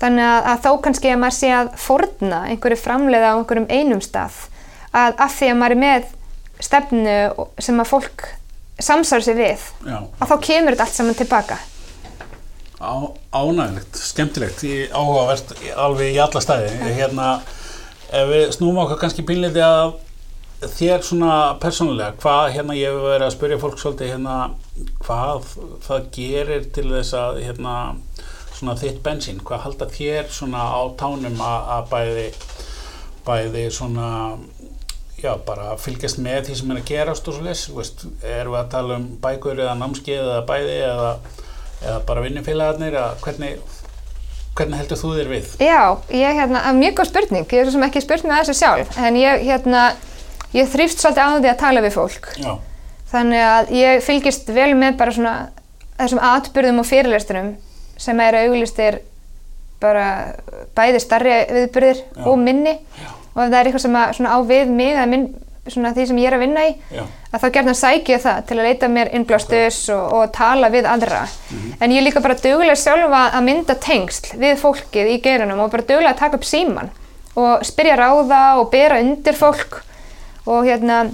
[0.00, 4.02] þannig að, að þó kannski að maður sé að forna einhverju framleiða á einhverjum einum
[4.04, 4.42] stað
[4.96, 6.10] að af því að maður er með
[6.66, 7.16] stefnu
[7.62, 8.26] sem að fólk
[8.80, 9.98] samsar sig við Já.
[10.20, 11.58] að þá kemur þetta allt saman tilbaka
[12.76, 16.74] Á, ánægilegt, skemmtilegt, í, áhugavert alveg í alla stæði.
[16.98, 17.28] Hérna,
[18.12, 19.94] ef við snúum okkur kannski pínleiti að
[20.76, 21.30] þér svona
[21.60, 24.36] persónulega, hvað hérna ég hef verið að spyrja fólk svolítið hérna,
[25.06, 25.48] hvað
[25.86, 27.78] það gerir til þess að hérna,
[28.56, 32.26] svona þitt bensín, hvað halda þér svona á tánum að, að bæði,
[33.26, 34.08] bæði svona
[35.20, 38.70] já, bara fylgjast með því sem er að gerast og svo veist, erum við að
[38.74, 41.10] tala um bækur eða námskeið eða bæði eða,
[41.82, 43.58] eða bara vinnufélagarnir eða hvernig,
[44.58, 45.50] hvernig heldur þú þér við?
[45.64, 45.80] Já,
[46.12, 47.50] ég hérna, að mjög góð spurning.
[47.52, 49.84] Ég er sem ekki spurt með þessu sjálf en ég hérna,
[50.56, 52.32] ég þrýfst svolítið á því að tala við fólk.
[52.40, 52.52] Já,
[53.12, 55.36] þannig að ég fylgist vel með bara svona
[55.96, 57.54] þessum atbyrðum og fyrirlesturum
[57.96, 59.00] sem eru auglistir
[59.80, 60.06] bara
[60.76, 62.22] bæði starri viðbyrðir Já.
[62.30, 62.76] og minni.
[62.96, 63.10] Já.
[63.34, 65.26] og ef það er eitthvað sem að, á við mig eða minn,
[65.66, 68.56] því sem ég er að vinna í já, að þá gerðan sæki ég það til
[68.56, 71.24] að leita mér innblástus og, og tala við aðra.
[71.80, 75.72] En ég er líka bara duglega sjálfa að mynda tengsl við fólkið í geiranum og
[75.74, 76.92] bara duglega að taka upp síman
[77.36, 79.82] og spyrja ráða og bera undir fólk.
[80.46, 81.08] Og hérna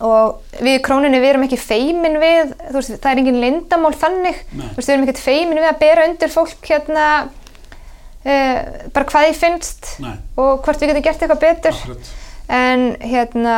[0.00, 3.92] og við í króninni við erum ekki feimin við þú veist, það er engin lindamál
[4.00, 4.38] þannig
[4.76, 8.58] veist, við erum ekkert feimin við að bera undir fólk hérna uh,
[8.94, 10.14] bara hvað því finnst Nei.
[10.40, 12.12] og hvort við getum gert eitthvað betur akkurat.
[12.48, 13.56] en hérna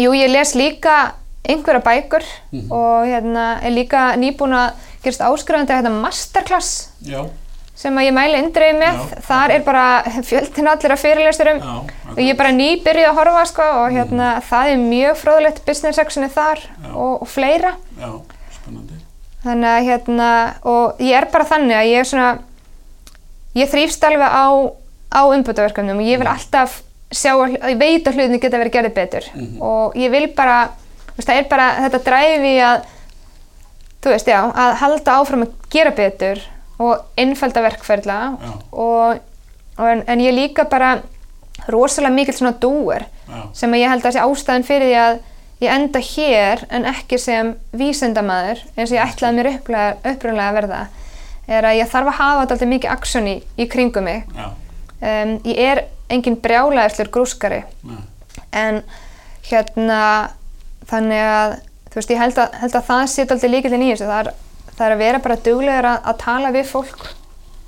[0.00, 0.96] jú ég les líka
[1.42, 2.70] einhverja bækur Mhm.
[2.72, 7.24] og hérna er líka nýbúin að gerast áskrifandi að hérna masterclass Já,
[7.82, 9.20] sem að ég mæli indreið með Já.
[9.26, 9.84] þar er bara
[10.28, 11.72] fjöldin allir að fyrirlesturum já,
[12.12, 15.98] og ég er bara nýbyrjuð að horfa sko, og hérna það er mjög fróðlegt business
[15.98, 16.92] sectioni þar Já.
[16.94, 18.10] og, og fleira já,
[18.58, 19.00] spennandi.
[19.42, 20.30] þannig að hérna
[20.74, 22.30] og ég er bara þannig að ég er svona
[23.58, 24.46] ég þrýfst alveg á
[25.12, 26.78] á umbútaverkefnum og ég vil alltaf
[27.12, 27.34] sjá
[27.68, 29.58] ég veit að hlutinni geta verið gerðið betur Mhm.
[29.60, 30.70] og ég vil bara
[31.16, 32.86] veist, það er bara þetta dræfi að
[34.02, 36.40] þú veist já, að halda áfram að gera betur
[36.82, 38.20] og einfalda verkferðla
[38.72, 39.20] og,
[39.78, 40.96] og en, en ég líka bara
[41.70, 43.06] rosalega mikill svona dúer
[43.56, 45.20] sem að ég held að sé ástæðan fyrir því að
[45.62, 50.82] ég enda hér en ekki sem vísindamaður eins og ég ætlaði mér upprunalega að verða
[51.50, 54.26] er að ég þarf að hafa alltaf mikið aksjón í, í kringum mig.
[55.02, 57.62] Um, ég er engin brjálæðislur grúskari.
[57.82, 57.98] Já,
[58.52, 58.82] en
[59.48, 60.00] hérna
[60.90, 61.56] þannig að
[61.90, 64.08] þú veist ég held að, held að það sé alltaf líkillin í þessu.
[64.10, 64.32] Það er,
[64.76, 67.10] það er að vera bara duglegur að, að tala við fólk.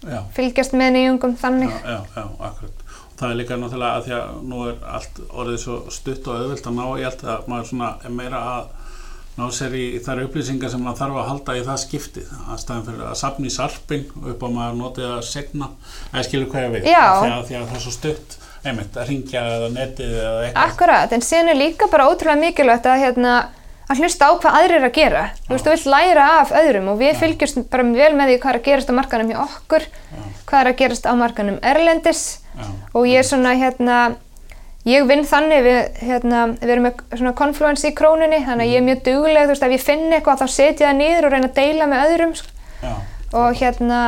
[0.05, 0.21] Já.
[0.37, 1.71] fylgjast með nýjungum þannig.
[1.73, 2.81] Já, já, já, akkurat.
[3.15, 6.67] Það er líka náttúrulega að því að nú er allt orðið svo stutt og auðvilt
[6.69, 8.73] að ná í allt að maður svona er meira að
[9.35, 12.87] ná sér í þær upplýsingar sem maður þarf að halda í það skiptið að staðan
[12.89, 15.71] fyrir að safna í sarpin upp á maður notið að segna
[16.13, 20.13] eða skilur hvað ég við að það er svo stutt einmitt að ringja eða netið
[20.15, 20.69] eða eitthvað.
[20.69, 23.35] Akkurat, en síðan er líka bara ótrúlega mikilvægt að, hérna,
[23.89, 25.23] að hlusta á hvað aðrir eru að gera.
[25.45, 28.53] Þú veist, þú vilt læra af öðrum og við fylgjumst bara vel með því hvað
[28.53, 29.89] er að gerast á markanum hjá okkur,
[30.49, 32.23] hvað er að gerast á markanum erlendis
[32.55, 32.69] Já.
[32.95, 33.99] og ég er svona, hérna,
[34.89, 38.81] ég vinn þannig, við, hérna, við erum með svona confluence í króninni, þannig að ég
[38.81, 41.51] er mjög dugleg, þú veist, ef ég finn eitthvað þá setja það niður og reyna
[41.51, 42.51] að deila með öðrum sko.
[42.85, 42.95] Já,
[43.35, 44.01] og hérna,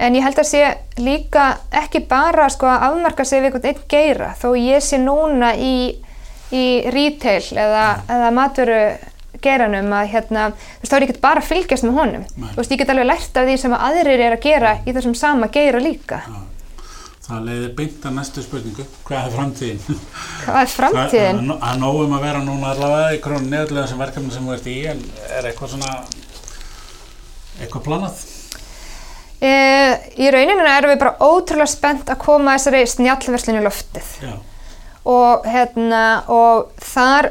[0.00, 0.62] en ég held að sé
[0.98, 1.46] líka
[1.82, 5.74] ekki bara sko að afmarka sig við einhvern einn geira, þó ég sé núna í,
[6.52, 8.82] í retail eða, eða matvöru
[9.40, 12.48] geiranum að hérna, þú veist, þá er ég ekki bara að fylgjast með honum, Nei.
[12.52, 14.94] þú veist, ég get alveg lært af því sem að aðrir er að gera í
[14.96, 16.22] þessum sama geira líka.
[16.26, 16.40] já.
[17.30, 18.84] Það leiðir beint að næstu spurningu.
[19.06, 19.98] Hvað er framtíðin?
[20.44, 21.36] Hvað er framtíðin?
[21.52, 24.66] Það er nógum að vera núna allavega í krónu neðlega þessum verkefni sem þú ert
[24.66, 25.04] í, en
[25.36, 25.92] er eitthvað svona,
[27.60, 28.24] eitthvað planað?
[29.40, 29.52] E,
[30.18, 34.10] í rauninu erum við bara ótrúlega spennt að koma þessari snjallverslinu loftið.
[34.26, 34.34] Já.
[35.08, 37.30] Og, hérna, og þar,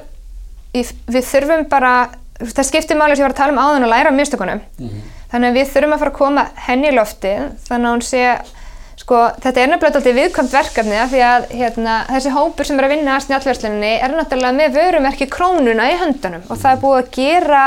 [0.73, 1.93] við þurfum bara,
[2.41, 4.61] það skiptir máli sem ég var að tala um áðan að læra af mistökunum.
[4.81, 4.99] Mm
[5.29, 8.21] Þannig að við þurfum að fara að koma henni í loftið, þannig að hún sé,
[8.97, 12.87] sko, þetta er nefnilega alltaf viðkvæmt verkefni af því að hérna, þessi hópur sem er
[12.87, 16.97] að vinna að snjallversluninni er náttúrulega með vörumerki krónuna í höndunum og það er búið
[17.03, 17.61] að gera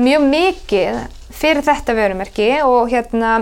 [0.00, 1.02] mjög mikið
[1.34, 3.34] fyrir þetta vörumerki og hérna,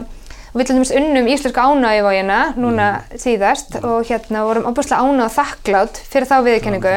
[0.53, 6.01] við til dæmis unnum íslenska ánægivógina núna síðast og hérna vorum opuslega ánæg og þakklátt
[6.13, 6.97] fyrir þá viðkenningu.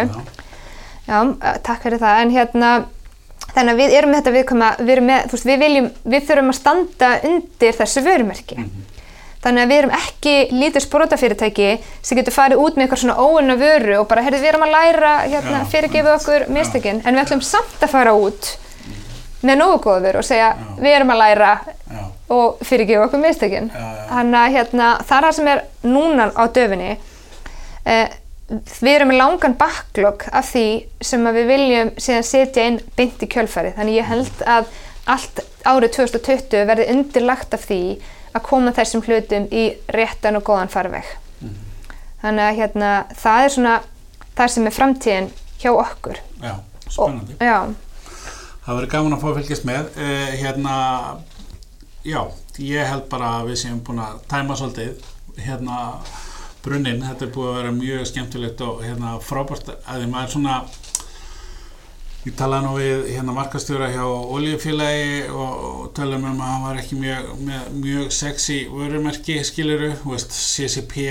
[1.05, 2.71] Já, eh, takk fyrir það, en hérna,
[3.53, 6.51] þannig að við erum með þetta viðkvæma, við erum með, veist, við viljum, við þurfum
[6.51, 8.67] að standa undir þessu vörumerki.
[9.45, 11.69] Þannig að við erum ekki lítið sprótafyrirtæki
[12.01, 14.73] sem getur farið út með eitthvað svona óunna vöru og bara, heyrðu, við erum að
[14.73, 15.69] læra, hérna, Já.
[15.69, 18.57] fyrirgefa okkur mistökin, en við ætlum samt að fara út
[19.45, 22.05] með nógu góða vöru og segja, við erum að læra Já.
[22.29, 23.71] Og fyrirgefa okkur mistökin.
[23.73, 24.05] Já, já.
[24.09, 26.95] Þannig að hérna, það er það sem er núna á döfinni.
[27.85, 28.15] Eh,
[28.81, 30.65] við erum með langan backlog af því
[31.01, 33.73] sem við viljum síðan setja inn í kjölfæri.
[33.77, 34.73] Þannig ég held að
[35.05, 37.81] allt árið 2020 verði undirlagt af því
[38.35, 41.05] að koma þessum hlutum í réttan og góðan farveg.
[42.21, 43.73] Þannig að hérna, það er svona
[44.35, 45.27] það sem er framtíðin
[45.61, 46.21] hjá okkur.
[46.41, 46.55] Já,
[46.89, 47.37] spennandi.
[47.37, 47.57] Og, já,
[48.65, 49.89] Það verður gaman að fá að fylgjast með.
[49.93, 50.75] Uh, hérna,
[52.05, 52.21] já,
[52.61, 55.05] ég held bara að við séum búin að tæma svolítið
[55.45, 55.81] hérna
[56.65, 57.03] brunnin.
[57.05, 60.59] Þetta er búið að vera mjög skemmtilegt og hérna frábært að því maður svona
[62.25, 66.95] Ég talaði nú við hérna markastjóra hjá Oljufélagi og, talaði um að hann var ekki
[66.97, 71.05] mjög, mjög, mjög sexy vörumerki skiluru, þú veist, CCP,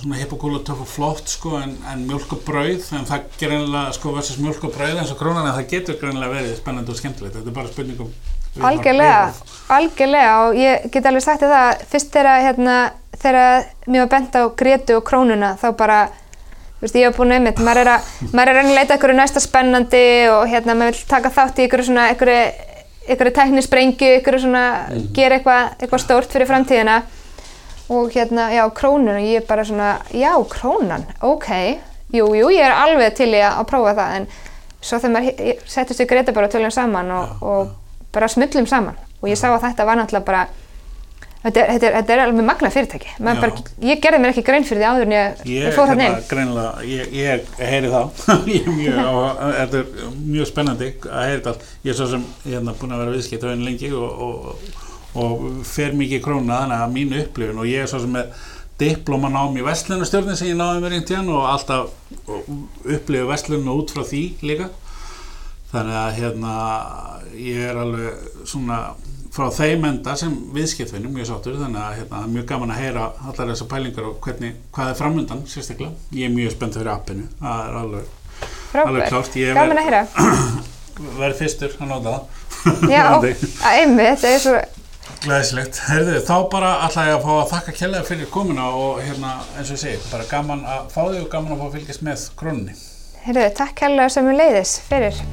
[0.00, 4.14] svona hippokúla töff og flott sko, en, en mjölk og brauð, en það greinlega sko
[4.16, 7.36] versus mjölk og brauð eins og krónan, en það getur greinlega verið spennandi og skemmtilegt,
[7.36, 8.16] þetta er bara spurningum
[8.62, 9.32] algjörlega,
[9.74, 12.76] algjörlega og ég get alveg sagt það, fyrst þegar hérna,
[13.18, 16.02] þegar mér var bent á Gretu og krónuna þá bara
[16.74, 18.96] Þú veist, ég hef búin einmitt, maður er að, maður er að reyna að leita
[18.98, 22.30] ykkur næsta spennandi og hérna maður vil taka þátt í ykkur svona, ykkur,
[23.14, 24.64] ykkur teknisprengju, ykkur svona,
[25.16, 26.98] gera eitthvað, eitthvað stórt fyrir framtíðina.
[27.94, 31.48] Og hérna, já, krónun og ég er bara svona, já, krónan, ok,
[32.18, 34.28] jú, jú, ég er alveg til í að, að prófa það en
[34.84, 37.72] svo þegar maður settist við Greta bara tölum saman og, og
[38.14, 40.42] bara smullum saman og ég sá að þetta var náttúrulega bara,
[41.44, 43.50] þetta er, þetta er, þetta er alveg magna fyrirtæki, bara,
[43.88, 46.16] ég gerði mér ekki grein fyrir því áður en ég, Ég, ég fór hérna, inn.
[46.88, 49.12] ég, ég heyri það, ég er mjög, á,
[49.58, 51.68] þetta er mjög spennandi að heyri það.
[51.84, 54.74] Ég er svo sem hérna búin að vera viðskipt á henni lengi og, og,
[55.24, 58.44] og fer mikið í króna þannig að mínu upplifun og ég er svo sem með
[58.80, 61.92] diplómanám í vestlunastjórnin sem ég náði mér einn tíðan og alltaf
[62.90, 64.66] upplifu vestlunum út frá því líka.
[65.74, 66.52] Þannig að hérna
[67.34, 68.78] ég er alveg svona
[69.34, 72.82] frá þeim enda sem viðskiptvinnum mjög sáttur þannig að hérna, það er mjög gaman að
[72.84, 76.06] heyra allar þessar pælingar og hvernig, hvað er framöndan sérstaklega.
[76.14, 78.14] Ég er mjög spennt fyrir appinu, það er alveg,
[78.84, 79.40] alveg klárt.
[79.40, 80.04] Ég gaman að heyra.
[81.18, 82.40] verð fyrstur að nota það.
[82.94, 83.04] Já,
[83.74, 84.56] einmitt, þetta er svo,
[85.24, 85.78] Glæðislegt.
[85.88, 89.70] Herðu, þá bara ætla ég að fá að þakka kjærlega fyrir komuna og hérna, eins
[89.70, 92.26] og ég segi, bara gaman að fá þig og gaman að fá að fylgjast með
[92.40, 92.76] krónunni.
[93.24, 95.24] heyrðu, takk kærlega sem við leiðis fyrir.